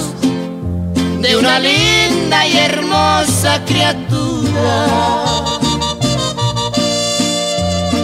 de 1.20 1.36
una 1.36 1.60
linda 1.60 2.38
y 2.48 2.56
hermosa 2.56 3.64
criatura. 3.66 5.51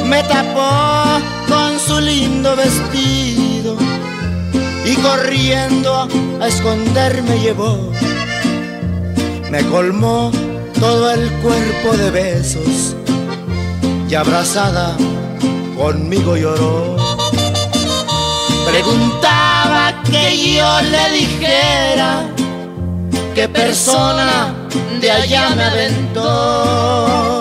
Me 0.08 0.22
tapó 0.22 1.20
con 1.46 1.78
su 1.78 2.00
lindo 2.00 2.56
vestido 2.56 3.76
y 4.84 4.94
corriendo 4.96 6.08
a 6.40 6.48
esconderme 6.48 7.38
llevó. 7.40 7.92
Me 9.50 9.62
colmó 9.64 10.30
todo 10.80 11.10
el 11.10 11.30
cuerpo 11.42 11.96
de 11.96 12.10
besos 12.10 12.96
y 14.08 14.14
abrazada 14.14 14.96
conmigo 15.76 16.36
lloró. 16.36 16.96
Preguntaba 18.70 20.02
que 20.10 20.54
yo 20.56 20.80
le 20.82 21.10
dijera 21.18 22.24
qué 23.34 23.48
persona 23.48 24.54
de 25.00 25.10
allá 25.10 25.50
me 25.50 25.64
aventó. 25.64 27.37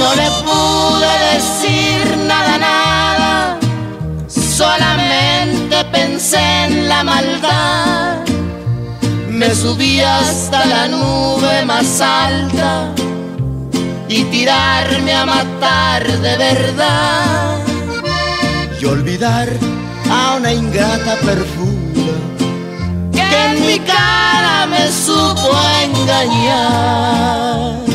No 0.00 0.14
le 0.14 0.30
pude 0.46 1.12
decir 1.34 2.16
nada, 2.26 2.56
nada, 2.56 3.58
solamente 4.28 5.84
pensé 5.92 6.40
en 6.64 6.88
la 6.88 7.04
maldad. 7.04 8.24
Me 9.28 9.54
subí 9.54 10.00
hasta 10.00 10.64
la 10.64 10.88
nube 10.88 11.66
más 11.66 12.00
alta 12.00 12.94
y 14.08 14.24
tirarme 14.24 15.12
a 15.12 15.26
matar 15.26 16.06
de 16.06 16.36
verdad. 16.48 17.58
Y 18.80 18.84
olvidar 18.86 19.50
a 20.10 20.36
una 20.36 20.50
ingrata 20.50 21.16
perfura 21.16 22.16
que 23.12 23.46
en 23.50 23.66
mi 23.66 23.78
cara 23.80 24.66
me 24.66 24.90
supo 24.90 25.50
engañar. 25.84 27.89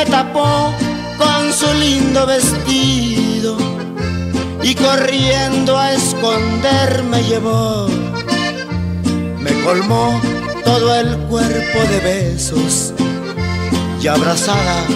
Me 0.00 0.06
tapó 0.10 0.72
con 1.18 1.52
su 1.52 1.66
lindo 1.74 2.26
vestido 2.26 3.58
y 4.62 4.74
corriendo 4.74 5.76
a 5.76 5.92
esconderme 5.92 7.22
llevó. 7.24 7.86
Me 9.40 9.52
colmó 9.62 10.18
todo 10.64 10.94
el 10.94 11.18
cuerpo 11.28 11.78
de 11.90 12.00
besos 12.00 12.94
y 14.00 14.06
abrazada 14.06 14.86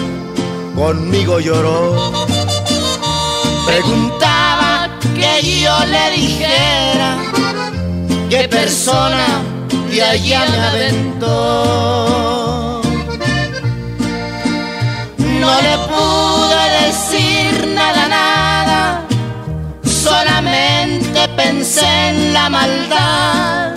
conmigo 0.75 1.39
lloró. 1.39 2.11
Preguntaba 3.67 4.89
que 5.13 5.61
yo 5.61 5.85
le 5.85 6.11
dijera 6.17 7.17
qué 8.29 8.47
persona 8.47 9.43
de 9.91 10.01
allá 10.01 10.45
me 10.49 10.59
aventó 10.59 12.44
no 15.45 15.61
le 15.61 15.75
pude 15.91 16.61
decir 16.85 17.67
nada, 17.75 18.07
nada, 18.07 19.05
solamente 19.83 21.27
pensé 21.35 21.87
en 22.09 22.33
la 22.33 22.49
maldad. 22.49 23.75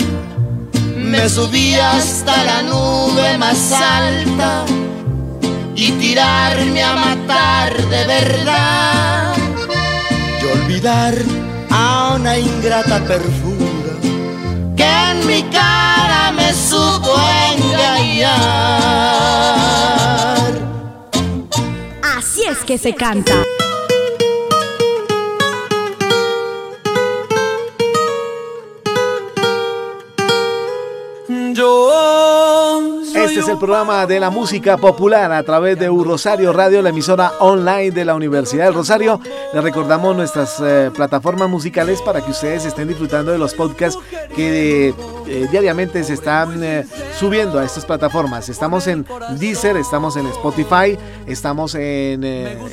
Me 0.96 1.28
subí 1.28 1.74
hasta 1.74 2.44
la 2.44 2.62
nube 2.62 3.38
más 3.38 3.72
alta 3.72 4.64
y 5.74 5.92
tirarme 5.92 6.82
a 6.82 6.94
matar 6.94 7.72
de 7.92 8.02
verdad. 8.06 9.34
Y 10.40 10.44
olvidar 10.58 11.14
a 11.70 12.14
una 12.16 12.38
ingrata 12.38 12.98
perfura 13.00 13.57
que 22.68 22.76
se 22.76 22.92
canta. 22.94 23.32
Programa 33.58 34.06
de 34.06 34.20
la 34.20 34.30
música 34.30 34.76
popular 34.76 35.32
a 35.32 35.42
través 35.42 35.78
de 35.78 35.90
U 35.90 36.04
Rosario 36.04 36.52
Radio, 36.52 36.80
la 36.80 36.90
emisora 36.90 37.32
online 37.40 37.90
de 37.90 38.04
la 38.04 38.14
Universidad 38.14 38.66
del 38.66 38.74
Rosario. 38.74 39.20
Les 39.52 39.62
recordamos 39.62 40.16
nuestras 40.16 40.60
eh, 40.60 40.90
plataformas 40.94 41.48
musicales 41.48 42.00
para 42.00 42.24
que 42.24 42.30
ustedes 42.30 42.64
estén 42.64 42.88
disfrutando 42.88 43.32
de 43.32 43.38
los 43.38 43.54
podcasts 43.54 43.98
que 44.36 44.94
eh, 45.26 45.48
diariamente 45.50 46.04
se 46.04 46.14
están 46.14 46.62
eh, 46.62 46.86
subiendo 47.18 47.58
a 47.58 47.64
estas 47.64 47.84
plataformas. 47.84 48.48
Estamos 48.48 48.86
en 48.86 49.04
Deezer, 49.38 49.76
estamos 49.76 50.16
en 50.16 50.26
Spotify, 50.26 50.96
estamos 51.26 51.74
en 51.74 52.24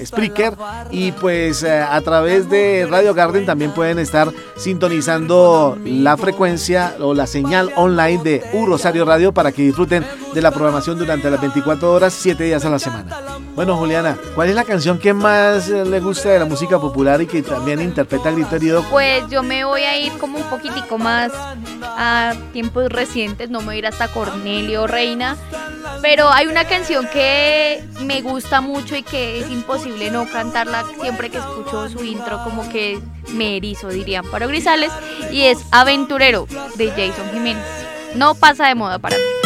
Spreaker 0.05 0.53
y 0.91 1.11
pues 1.13 1.63
a 1.63 1.99
través 2.01 2.49
de 2.49 2.88
Radio 2.89 3.13
Garden 3.13 3.45
también 3.45 3.71
pueden 3.71 3.97
estar 3.97 4.31
sintonizando 4.55 5.77
la 5.83 6.15
frecuencia 6.17 6.95
o 6.99 7.13
la 7.13 7.27
señal 7.27 7.71
online 7.75 8.21
de 8.23 8.43
U 8.53 8.65
Rosario 8.65 9.05
Radio 9.05 9.31
para 9.33 9.51
que 9.51 9.63
disfruten 9.63 10.05
de 10.36 10.41
la 10.41 10.51
programación 10.51 10.99
durante 10.99 11.31
las 11.31 11.39
24 11.39 11.91
horas, 11.91 12.13
7 12.13 12.43
días 12.43 12.65
a 12.65 12.69
la 12.69 12.77
semana. 12.77 13.17
Bueno, 13.55 13.77
Juliana, 13.77 14.17
¿cuál 14.36 14.49
es 14.49 14.55
la 14.55 14.65
canción 14.65 14.99
que 14.99 15.13
más 15.13 15.69
le 15.69 15.99
gusta 16.01 16.29
de 16.29 16.39
la 16.39 16.45
música 16.45 16.77
popular 16.77 17.21
y 17.21 17.25
que 17.25 17.41
también 17.41 17.79
interpreta 17.79 18.31
Grito? 18.31 18.86
Pues 18.91 19.23
yo 19.29 19.43
me 19.43 19.63
voy 19.63 19.83
a 19.83 19.97
ir 19.97 20.11
como 20.17 20.38
un 20.38 20.43
poquitico 20.43 20.97
más 20.97 21.31
a 21.81 22.33
tiempos 22.51 22.89
recientes, 22.89 23.49
no 23.49 23.59
me 23.59 23.67
voy 23.67 23.75
a 23.75 23.77
ir 23.79 23.88
hasta 23.88 24.09
Cornelio 24.09 24.88
Reina, 24.88 25.38
pero 26.01 26.29
hay 26.29 26.47
una 26.47 26.65
canción 26.65 27.07
que 27.07 27.81
me 28.01 28.21
gusta 28.21 28.59
mucho 28.59 28.97
y 28.97 29.03
que 29.03 29.39
es 29.39 29.49
imposible 29.49 30.11
no 30.11 30.29
cantarla 30.29 30.83
siempre 30.99 31.29
que 31.29 31.38
escucho 31.38 31.88
su 31.88 32.03
intro, 32.03 32.43
como 32.43 32.67
que 32.69 32.99
me 33.33 33.55
erizo, 33.55 33.88
dirían 33.88 34.25
para 34.25 34.47
Grisales, 34.47 34.91
y 35.31 35.43
es 35.43 35.59
Aventurero 35.71 36.45
de 36.75 36.89
Jason 36.89 37.31
Jiménez. 37.31 37.63
No 38.15 38.36
pasa 38.36 38.67
de 38.67 38.75
moda 38.75 38.99
para 38.99 39.15
mí. 39.15 39.44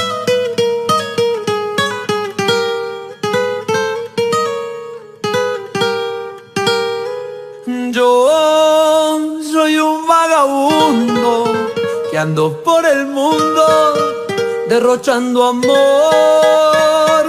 Yo 8.00 9.20
soy 9.52 9.78
un 9.78 10.08
vagabundo 10.08 11.52
que 12.10 12.18
ando 12.18 12.64
por 12.64 12.86
el 12.86 13.08
mundo 13.08 13.66
derrochando 14.70 15.44
amor. 15.44 17.26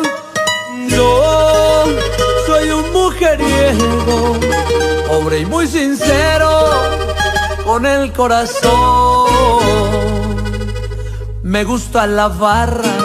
Yo 0.87 1.85
soy 2.47 2.71
un 2.71 2.93
mujeriego, 2.93 4.39
pobre 5.09 5.41
y 5.41 5.47
muy 5.47 5.67
sincero, 5.67 6.51
con 7.65 7.85
el 7.85 8.13
corazón. 8.13 9.27
Me 11.43 11.65
gusta 11.65 12.07
la 12.07 12.29
barra, 12.29 12.97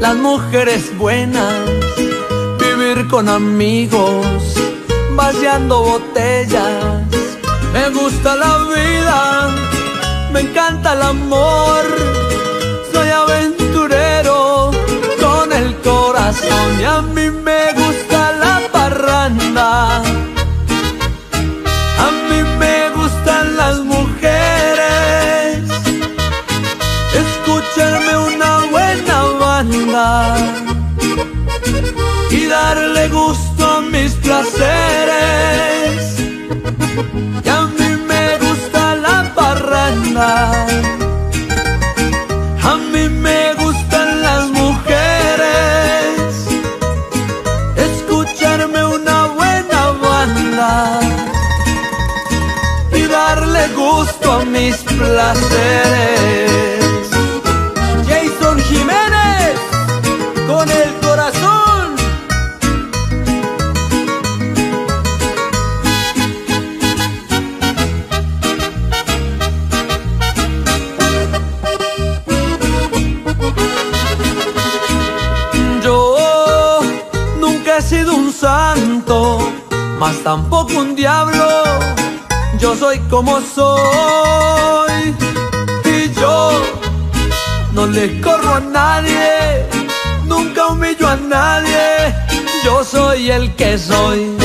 las 0.00 0.14
mujeres 0.14 0.96
buenas, 0.96 1.54
vivir 2.60 3.08
con 3.08 3.28
amigos 3.28 4.61
vaciando 5.22 5.84
botellas. 5.84 7.02
Me 7.72 7.84
gusta 7.90 8.34
la 8.44 8.54
vida, 8.74 9.20
me 10.32 10.40
encanta 10.40 10.88
el 10.94 11.02
amor. 11.14 11.84
Soy 12.92 13.08
aventurero 13.22 14.72
con 15.24 15.46
el 15.60 15.68
corazón 15.88 16.68
y 16.80 16.84
a 16.96 16.98
mí 17.14 17.26
me 17.48 17.62
gusta 17.82 18.20
la 18.44 18.54
parranda. 18.76 19.70
A 22.06 22.08
mí 22.28 22.40
me 22.62 22.76
gustan 22.98 23.56
las 23.56 23.76
mujeres. 23.94 25.62
Escucharme 27.24 28.14
una 28.32 28.52
buena 28.74 29.18
banda 29.44 30.08
y 32.30 32.46
darle 32.46 33.08
gusto 33.08 33.51
placeres. 34.32 36.04
Y 37.44 37.48
a 37.48 37.60
mí 37.78 37.90
me 38.10 38.38
gusta 38.38 38.94
la 39.06 39.18
parranda. 39.34 40.28
A 42.70 42.74
mí 42.92 43.04
me 43.26 43.54
gustan 43.62 44.22
las 44.22 44.44
mujeres. 44.60 46.32
Escucharme 47.88 48.80
una 48.98 49.18
buena 49.38 49.80
banda 50.06 51.00
y 52.94 53.02
darle 53.06 53.64
gusto 53.84 54.32
a 54.32 54.44
mis 54.44 54.76
placeres. 54.98 56.21
Soy 82.82 82.98
como 83.08 83.40
soy 83.54 85.14
y 85.84 86.12
yo 86.20 86.60
no 87.74 87.86
le 87.86 88.20
corro 88.20 88.54
a 88.54 88.60
nadie, 88.60 89.68
nunca 90.24 90.66
humillo 90.66 91.06
a 91.06 91.14
nadie. 91.14 92.12
Yo 92.64 92.82
soy 92.82 93.30
el 93.30 93.54
que 93.54 93.78
soy. 93.78 94.36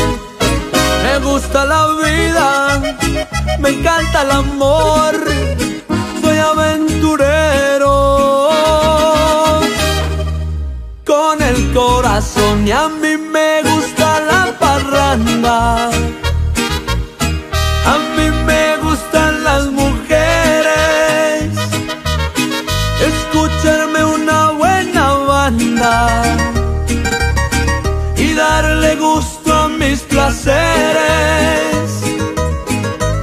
Me 1.04 1.18
gusta 1.28 1.66
la 1.66 1.84
vida, 2.04 2.48
me 3.60 3.70
encanta 3.70 4.22
el 4.22 4.32
amor. 4.32 5.16
Soy 6.22 6.38
aventurero 6.38 7.96
con 11.08 11.42
el 11.42 11.74
corazón 11.74 12.68
y 12.68 12.72
a 12.72 12.88
mí 12.88 13.07
escucharme 23.28 24.04
una 24.06 24.52
buena 24.52 25.14
banda 25.14 26.08
y 28.16 28.34
darle 28.34 28.96
gusto 28.96 29.54
a 29.54 29.68
mis 29.68 30.00
placeres. 30.02 30.56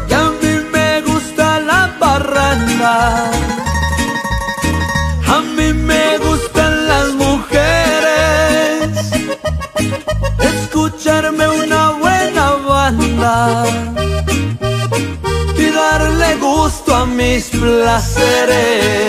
Y 0.08 0.12
a 0.12 0.30
mí 0.42 0.60
me 0.72 1.00
gusta 1.02 1.60
la 1.60 1.96
parranda. 1.98 3.30
A 5.26 5.40
mí 5.56 5.72
me 5.72 6.18
gustan 6.18 6.86
las 6.86 7.12
mujeres, 7.14 8.88
escucharme 10.38 11.48
una 11.48 11.90
buena 11.92 12.50
banda 12.68 13.64
y 15.56 15.70
darle 15.70 16.36
gusto 16.36 16.94
a 16.94 17.06
mis 17.06 17.46
placeres. 17.46 19.04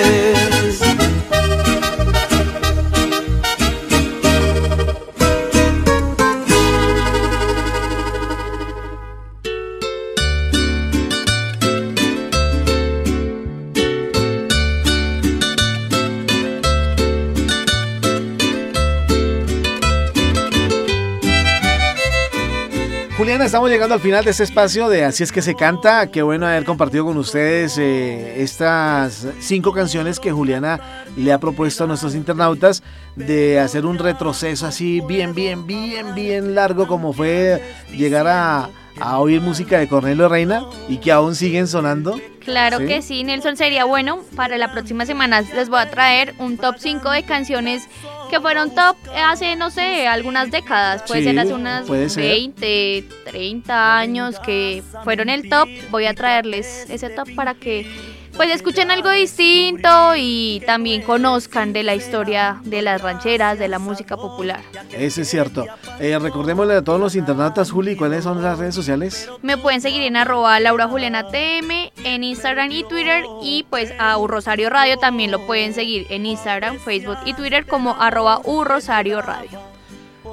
Estamos 23.56 23.70
llegando 23.70 23.96
al 23.96 24.02
final 24.02 24.26
de 24.26 24.32
este 24.32 24.44
espacio 24.44 24.90
de 24.90 25.06
Así 25.06 25.24
es 25.24 25.32
que 25.32 25.42
se 25.42 25.56
canta. 25.56 26.12
Qué 26.12 26.22
bueno 26.22 26.46
haber 26.46 26.66
compartido 26.66 27.06
con 27.06 27.16
ustedes 27.16 27.78
eh, 27.78 28.42
estas 28.42 29.30
cinco 29.40 29.72
canciones 29.72 30.20
que 30.20 30.34
Juliana 30.34 31.06
le 31.16 31.32
ha 31.32 31.40
propuesto 31.40 31.86
a 31.86 31.88
nuestros 31.88 32.16
internautas 32.16 32.84
de 33.16 33.62
hacer 33.62 33.86
un 33.86 33.98
retroceso 33.98 34.68
así 34.68 35.00
bien, 35.00 35.34
bien, 35.34 35.66
bien, 35.66 36.14
bien 36.14 36.54
largo 36.54 36.86
como 36.86 37.14
fue 37.14 37.64
llegar 37.96 38.28
a, 38.28 38.70
a 39.00 39.20
oír 39.20 39.40
música 39.40 39.80
de 39.80 39.88
Cornelio 39.88 40.28
Reina 40.28 40.66
y 40.90 40.98
que 40.98 41.14
aún 41.14 41.34
siguen 41.34 41.70
sonando. 41.70 42.20
Claro 42.44 42.80
¿Sí? 42.80 42.88
que 42.88 43.02
sí, 43.02 43.24
Nelson, 43.24 43.56
sería 43.56 43.86
bueno. 43.86 44.20
Para 44.36 44.58
la 44.58 44.74
próxima 44.74 45.06
semana 45.06 45.42
les 45.42 45.70
voy 45.70 45.80
a 45.80 45.90
traer 45.90 46.36
un 46.40 46.58
top 46.58 46.76
5 46.78 47.10
de 47.10 47.24
canciones 47.24 47.88
que 48.36 48.42
fueron 48.42 48.76
top 48.76 48.98
hace, 49.16 49.56
no 49.56 49.70
sé, 49.72 50.08
algunas 50.08 50.52
décadas. 50.52 51.04
Puede 51.08 51.22
Sí, 51.22 51.28
ser 51.28 51.40
hace 51.40 51.54
unas 51.54 51.88
puede 51.88 52.10
ser. 52.10 52.24
20, 52.24 53.06
30 53.26 53.98
años 53.98 54.40
que 54.42 54.84
fueron 55.06 55.30
el 55.30 55.48
top. 55.50 55.70
Voy 55.90 56.06
a 56.06 56.14
traerles 56.14 56.90
ese 56.90 57.10
top 57.10 57.34
para 57.34 57.54
que 57.54 57.88
pues 58.36 58.52
escuchen 58.52 58.92
algo 58.92 59.10
distinto 59.10 60.14
y 60.18 60.62
también 60.66 61.02
conozcan 61.02 61.74
de 61.74 61.84
la 61.84 61.96
historia 61.96 62.60
de 62.64 62.82
las 62.82 63.02
rancheras, 63.02 63.58
de 63.60 63.68
la 63.68 63.80
música 63.80 64.18
popular. 64.18 64.62
Ese 64.92 65.22
es 65.22 65.30
cierto. 65.30 65.66
Eh, 66.00 66.18
recordémosle 66.20 66.76
a 66.76 66.84
todos 66.84 67.00
los 67.00 67.16
internautas, 67.16 67.72
Juli, 67.72 67.96
¿cuáles 67.96 68.24
son 68.24 68.42
las 68.42 68.60
redes 68.60 68.76
sociales? 68.76 69.30
Me 69.42 69.58
pueden 69.58 69.82
seguir 69.82 70.04
en 70.04 70.18
arroba 70.18 70.60
Laura 70.60 70.88
Juliana 70.88 71.28
TM 71.28 71.92
en 72.04 72.24
Instagram 72.24 72.72
y 72.72 72.84
Twitter 72.84 73.24
y 73.42 73.66
pues 73.70 73.94
a 74.00 74.18
U 74.18 74.28
Rosario 74.28 74.70
Radio 74.70 74.98
también 74.98 75.32
lo 75.32 75.46
pueden 75.46 75.74
seguir 75.74 76.06
en 76.10 76.26
Instagram, 76.26 76.80
Facebook 76.80 77.18
y 77.26 77.34
Twitter 77.34 77.66
como 77.66 77.96
arroba 78.00 78.42
U 78.44 78.64
Rosario 78.64 79.22
Radio. 79.22 79.60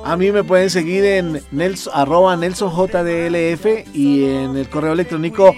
A 0.04 0.16
mí 0.16 0.32
me 0.32 0.42
pueden 0.42 0.70
seguir 0.70 1.04
en 1.04 1.42
nels, 1.52 1.88
arroba 1.92 2.36
nelsonjdlf 2.36 3.66
y 3.94 4.24
en 4.24 4.56
el 4.56 4.68
correo 4.68 4.94
electrónico 4.94 5.54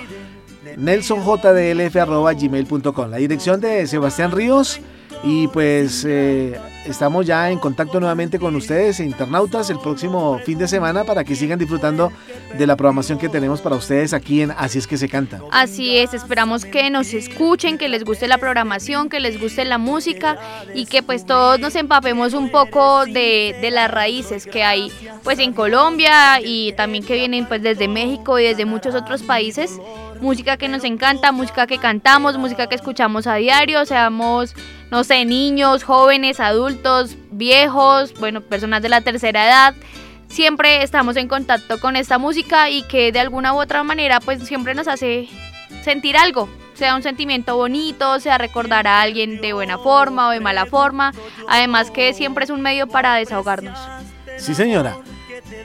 nelsonjdlf 0.76 1.96
arroba 1.96 2.32
gmail.com. 2.32 3.10
La 3.10 3.16
dirección 3.16 3.60
de 3.60 3.86
Sebastián 3.86 4.32
Ríos 4.32 4.80
y 5.22 5.48
pues 5.48 6.04
eh, 6.06 6.60
estamos 6.84 7.24
ya 7.24 7.50
en 7.50 7.58
contacto 7.58 7.98
nuevamente 7.98 8.38
con 8.38 8.54
ustedes, 8.56 9.00
internautas, 9.00 9.70
el 9.70 9.78
próximo 9.78 10.38
fin 10.44 10.58
de 10.58 10.68
semana 10.68 11.04
para 11.04 11.24
que 11.24 11.34
sigan 11.34 11.58
disfrutando 11.58 12.12
de 12.58 12.66
la 12.66 12.76
programación 12.76 13.18
que 13.18 13.30
tenemos 13.30 13.62
para 13.62 13.76
ustedes 13.76 14.12
aquí 14.12 14.42
en 14.42 14.50
Así 14.50 14.78
es 14.78 14.86
que 14.86 14.98
se 14.98 15.08
canta. 15.08 15.40
Así 15.50 15.96
es, 15.96 16.12
esperamos 16.12 16.66
que 16.66 16.90
nos 16.90 17.14
escuchen, 17.14 17.78
que 17.78 17.88
les 17.88 18.04
guste 18.04 18.28
la 18.28 18.36
programación, 18.36 19.08
que 19.08 19.18
les 19.18 19.40
guste 19.40 19.64
la 19.64 19.78
música 19.78 20.36
y 20.74 20.84
que 20.84 21.02
pues 21.02 21.24
todos 21.24 21.58
nos 21.58 21.74
empapemos 21.74 22.34
un 22.34 22.50
poco 22.50 23.06
de, 23.06 23.56
de 23.62 23.70
las 23.70 23.90
raíces 23.90 24.44
que 24.44 24.62
hay 24.62 24.92
pues 25.22 25.38
en 25.38 25.54
Colombia 25.54 26.40
y 26.44 26.74
también 26.74 27.02
que 27.02 27.14
vienen 27.14 27.46
pues 27.46 27.62
desde 27.62 27.88
México 27.88 28.38
y 28.38 28.44
desde 28.44 28.66
muchos 28.66 28.94
otros 28.94 29.22
países. 29.22 29.80
Música 30.24 30.56
que 30.56 30.68
nos 30.68 30.84
encanta, 30.84 31.32
música 31.32 31.66
que 31.66 31.76
cantamos, 31.76 32.38
música 32.38 32.66
que 32.66 32.74
escuchamos 32.74 33.26
a 33.26 33.34
diario, 33.34 33.84
seamos, 33.84 34.54
no 34.90 35.04
sé, 35.04 35.26
niños, 35.26 35.84
jóvenes, 35.84 36.40
adultos, 36.40 37.14
viejos, 37.30 38.18
bueno, 38.18 38.40
personas 38.40 38.80
de 38.80 38.88
la 38.88 39.02
tercera 39.02 39.44
edad 39.44 39.74
siempre 40.28 40.82
estamos 40.82 41.16
en 41.16 41.28
contacto 41.28 41.78
con 41.78 41.94
esta 41.94 42.16
música 42.16 42.70
y 42.70 42.82
que 42.84 43.12
de 43.12 43.20
alguna 43.20 43.52
u 43.52 43.60
otra 43.60 43.84
manera 43.84 44.18
pues 44.20 44.42
siempre 44.46 44.74
nos 44.74 44.88
hace 44.88 45.28
sentir 45.82 46.16
algo, 46.16 46.48
sea 46.72 46.96
un 46.96 47.02
sentimiento 47.02 47.54
bonito, 47.56 48.18
sea 48.18 48.38
recordar 48.38 48.86
a 48.86 49.02
alguien 49.02 49.42
de 49.42 49.52
buena 49.52 49.76
forma 49.76 50.28
o 50.28 50.30
de 50.30 50.40
mala 50.40 50.64
forma, 50.64 51.12
además 51.48 51.90
que 51.90 52.14
siempre 52.14 52.44
es 52.44 52.50
un 52.50 52.62
medio 52.62 52.86
para 52.86 53.14
desahogarnos. 53.16 53.78
Sí, 54.38 54.54
señora. 54.54 54.96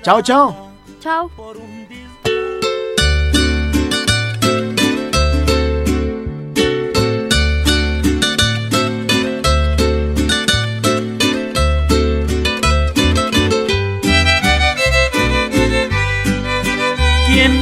Chao, 0.04 0.22
chao. 0.22 0.70
Chao. 1.00 1.32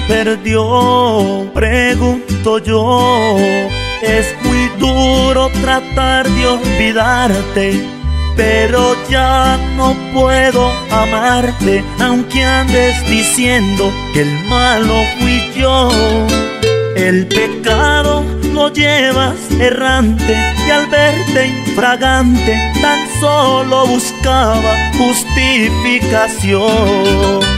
Perdió? 0.07 1.51
Pregunto 1.53 2.59
yo. 2.59 3.35
Es 4.01 4.33
muy 4.43 4.69
duro 4.79 5.49
tratar 5.61 6.27
de 6.29 6.47
olvidarte, 6.47 7.85
pero 8.35 8.95
ya 9.09 9.57
no 9.75 9.95
puedo 10.13 10.71
amarte, 10.91 11.83
aunque 11.99 12.43
andes 12.43 12.95
diciendo 13.09 13.91
que 14.13 14.21
el 14.21 14.31
malo 14.45 15.03
fui 15.19 15.41
yo. 15.55 15.89
El 16.95 17.27
pecado 17.27 18.23
lo 18.53 18.71
llevas 18.73 19.35
errante 19.59 20.35
y 20.67 20.71
al 20.71 20.87
verte 20.87 21.47
infragante 21.47 22.71
tan 22.81 22.99
solo 23.19 23.85
buscaba 23.87 24.91
justificación. 24.97 27.56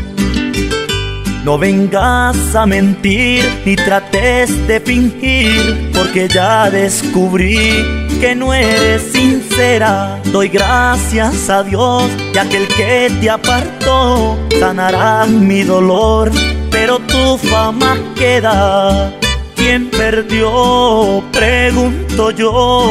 No 1.50 1.58
vengas 1.58 2.54
a 2.54 2.68
mentir 2.68 3.44
ni 3.66 3.76
trates 3.76 4.68
de 4.68 4.80
fingir, 4.80 5.90
porque 5.96 6.28
ya 6.28 6.70
descubrí 6.70 7.84
que 8.22 8.36
no 8.36 8.54
eres 8.54 9.02
sincera. 9.12 10.22
Doy 10.26 10.50
gracias 10.50 11.50
a 11.50 11.64
Dios 11.64 12.04
y 12.36 12.38
aquel 12.38 12.68
que 12.68 13.12
te 13.20 13.32
apartó 13.32 14.38
sanará 14.60 15.26
mi 15.26 15.64
dolor, 15.64 16.30
pero 16.70 17.00
tu 17.00 17.40
fama 17.40 17.98
queda 18.16 19.12
¿Quién 19.56 19.90
perdió? 19.90 21.24
Pregunto 21.32 22.30
yo. 22.30 22.86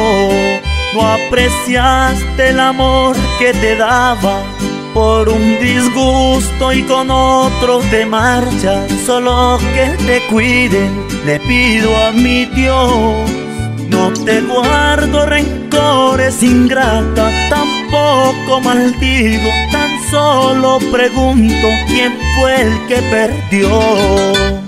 No 0.93 1.07
apreciaste 1.07 2.49
el 2.49 2.59
amor 2.59 3.15
que 3.39 3.53
te 3.53 3.77
daba 3.77 4.43
por 4.99 5.29
un 5.29 5.57
disgusto 5.59 6.73
y 6.73 6.83
con 6.83 7.09
otros 7.09 7.85
te 7.89 8.05
marcha. 8.05 8.85
Solo 9.05 9.57
que 9.73 9.85
te 10.05 10.19
cuiden, 10.29 10.91
le 11.25 11.39
pido 11.39 11.89
a 12.05 12.11
mi 12.11 12.43
Dios. 12.47 13.31
No 13.87 14.11
te 14.25 14.41
guardo 14.41 15.25
rencores 15.25 16.43
ingrata, 16.43 17.31
tampoco 17.49 18.59
maldigo, 18.59 19.49
tan 19.71 19.89
solo 20.11 20.79
pregunto 20.91 21.67
quién 21.87 22.11
fue 22.35 22.61
el 22.63 22.87
que 22.87 22.97
perdió. 23.09 24.58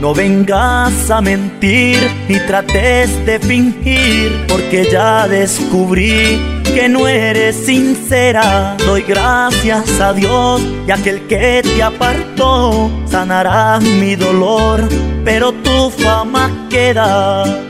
No 0.00 0.14
vengas 0.14 1.10
a 1.10 1.20
mentir 1.20 1.98
ni 2.26 2.38
trates 2.46 3.26
de 3.26 3.38
fingir, 3.38 4.46
porque 4.48 4.88
ya 4.90 5.28
descubrí 5.28 6.40
que 6.64 6.88
no 6.88 7.06
eres 7.06 7.54
sincera. 7.54 8.76
Doy 8.78 9.02
gracias 9.02 10.00
a 10.00 10.14
Dios 10.14 10.62
y 10.86 10.90
aquel 10.90 11.26
que 11.26 11.60
te 11.62 11.82
apartó 11.82 12.90
sanará 13.06 13.78
mi 13.78 14.16
dolor, 14.16 14.88
pero 15.22 15.52
tu 15.52 15.90
fama 15.90 16.50
queda. 16.70 17.69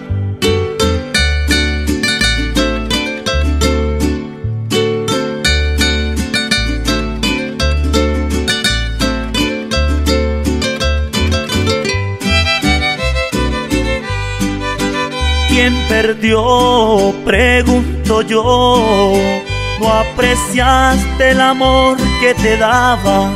¿Quién 15.60 15.76
perdió? 15.90 17.14
Pregunto 17.22 18.22
yo. 18.22 19.12
No 19.78 19.92
apreciaste 19.92 21.32
el 21.32 21.40
amor 21.42 21.98
que 22.18 22.32
te 22.32 22.56
daba 22.56 23.30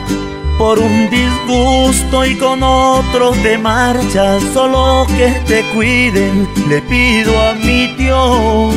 por 0.57 0.79
un 0.79 1.11
disgusto 1.11 2.25
y 2.25 2.39
con 2.39 2.62
otros 2.62 3.43
de 3.43 3.59
marcha. 3.59 4.41
Solo 4.55 5.07
que 5.18 5.39
te 5.47 5.64
cuiden, 5.75 6.49
le 6.66 6.81
pido 6.81 7.39
a 7.39 7.53
mi 7.57 7.89
Dios. 7.89 8.75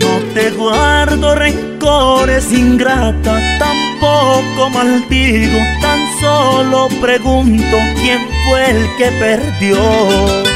No 0.00 0.18
te 0.32 0.50
guardo 0.52 1.34
rencores 1.34 2.50
ingrata, 2.50 3.38
tampoco 3.58 4.70
maldigo, 4.70 5.58
tan 5.82 6.00
solo 6.22 6.88
pregunto 7.02 7.76
quién 8.00 8.26
fue 8.48 8.70
el 8.70 8.96
que 8.96 9.10
perdió. 9.20 10.48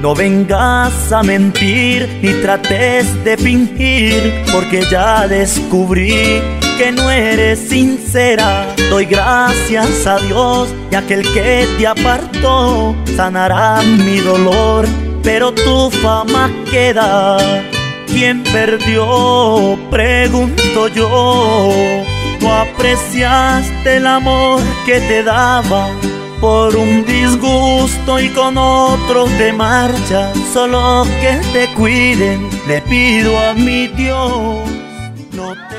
No 0.00 0.14
vengas 0.14 1.10
a 1.10 1.22
mentir 1.22 2.08
ni 2.22 2.32
trates 2.42 3.24
de 3.24 3.36
fingir, 3.36 4.44
porque 4.52 4.84
ya 4.90 5.26
descubrí 5.26 6.40
que 6.76 6.92
no 6.92 7.10
eres 7.10 7.58
sincera. 7.58 8.66
Doy 8.90 9.06
gracias 9.06 10.06
a 10.06 10.18
Dios 10.18 10.68
y 10.90 10.94
aquel 10.94 11.22
que 11.32 11.66
te 11.78 11.86
apartó 11.86 12.94
sanará 13.16 13.80
mi 13.82 14.18
dolor, 14.18 14.86
pero 15.22 15.52
tu 15.52 15.90
fama 15.90 16.50
queda. 16.70 17.38
¿Quién 18.06 18.42
perdió? 18.44 19.78
Pregunto 19.90 20.88
yo. 20.88 22.04
No 22.40 22.52
apreciaste 22.52 23.96
el 23.96 24.06
amor 24.06 24.60
que 24.84 25.00
te 25.00 25.22
daba 25.22 25.88
por 26.40 26.76
un 26.76 27.04
disgusto 27.04 28.18
y 28.20 28.28
con 28.30 28.56
otros 28.58 29.30
de 29.38 29.52
marcha. 29.52 30.32
Solo 30.52 31.04
que 31.20 31.40
te 31.52 31.74
cuiden, 31.74 32.48
le 32.66 32.80
pido 32.82 33.38
a 33.38 33.54
mi 33.54 33.88
Dios. 33.88 34.68
No 35.32 35.54
te 35.54 35.76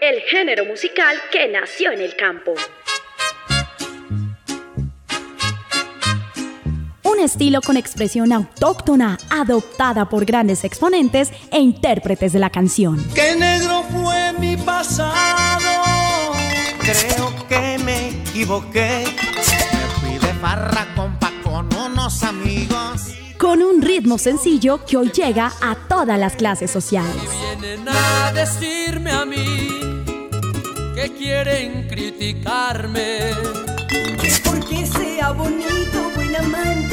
El 0.00 0.20
género 0.20 0.64
musical 0.66 1.16
que 1.32 1.48
nació 1.48 1.90
en 1.90 2.00
el 2.00 2.14
campo. 2.16 2.54
Un 7.16 7.22
estilo 7.22 7.60
con 7.62 7.76
expresión 7.76 8.32
autóctona, 8.32 9.18
adoptada 9.30 10.08
por 10.08 10.24
grandes 10.24 10.64
exponentes 10.64 11.30
e 11.50 11.58
intérpretes 11.58 12.32
de 12.32 12.38
la 12.38 12.50
canción. 12.50 13.02
¡Qué 13.14 13.34
negro 13.36 13.84
fue 13.90 14.32
mi 14.38 14.56
pasado! 14.56 16.34
Creo 16.80 17.34
que 17.48 17.78
me 17.84 18.10
equivoqué. 18.10 19.04
Me 19.06 20.00
fui 20.00 20.18
de 20.18 20.34
farra 20.34 20.86
compa 20.94 21.32
con 21.42 21.74
unos 21.74 22.22
amigos. 22.22 23.14
Con 23.38 23.62
un 23.62 23.80
ritmo 23.80 24.18
sencillo 24.18 24.84
que 24.84 24.98
hoy 24.98 25.10
llega 25.10 25.52
a 25.62 25.74
todas 25.88 26.18
las 26.18 26.34
clases 26.36 26.70
sociales. 26.70 27.14
Y 27.16 27.60
vienen 27.60 27.88
a 27.88 28.32
decirme 28.32 29.10
a 29.10 29.24
mí 29.24 29.68
que 30.94 31.12
quieren 31.16 31.88
criticarme. 31.88 33.30
Que 34.20 34.32
porque 34.44 34.86
sea 34.86 35.30
bonito, 35.30 36.10
buen 36.14 36.36
amante 36.36 36.85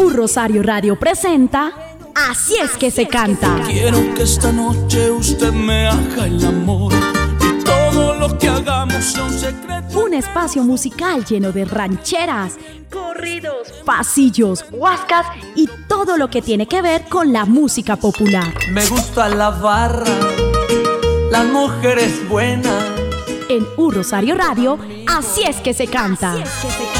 Un 0.00 0.14
Rosario 0.14 0.62
Radio 0.62 0.98
presenta 0.98 1.72
Así 2.14 2.54
es 2.56 2.70
que 2.70 2.90
se 2.90 3.06
canta. 3.06 3.60
Quiero 3.66 3.98
que 4.14 4.22
esta 4.22 4.50
noche 4.50 5.10
usted 5.10 5.52
me 5.52 5.88
haga 5.88 6.26
el 6.26 6.42
amor 6.42 6.94
y 7.38 7.62
todo 7.62 8.14
lo 8.14 8.38
que 8.38 8.48
hagamos 8.48 9.04
sea 9.04 9.24
un 9.24 9.32
secreto. 9.32 10.00
Un 10.00 10.14
espacio 10.14 10.62
musical 10.62 11.22
lleno 11.26 11.52
de 11.52 11.66
rancheras, 11.66 12.54
corridos, 12.90 13.68
pasillos, 13.84 14.64
huascas 14.72 15.26
y 15.54 15.68
todo 15.86 16.16
lo 16.16 16.30
que 16.30 16.40
tiene 16.40 16.66
que 16.66 16.80
ver 16.80 17.04
con 17.04 17.34
la 17.34 17.44
música 17.44 17.96
popular. 17.96 18.54
Me 18.72 18.86
gusta 18.86 19.28
la 19.28 19.50
barra, 19.50 20.06
las 21.30 21.44
mujeres 21.44 22.26
buenas 22.26 22.84
en 23.50 23.66
U 23.76 23.90
Rosario 23.90 24.34
Radio, 24.34 24.78
así 25.06 25.42
es 25.42 25.56
que 25.56 25.74
se 25.74 25.86
canta. 25.88 26.32
Así 26.32 26.42
es 26.42 26.50
que 26.62 26.70
se 26.70 26.84
canta. 26.84 26.99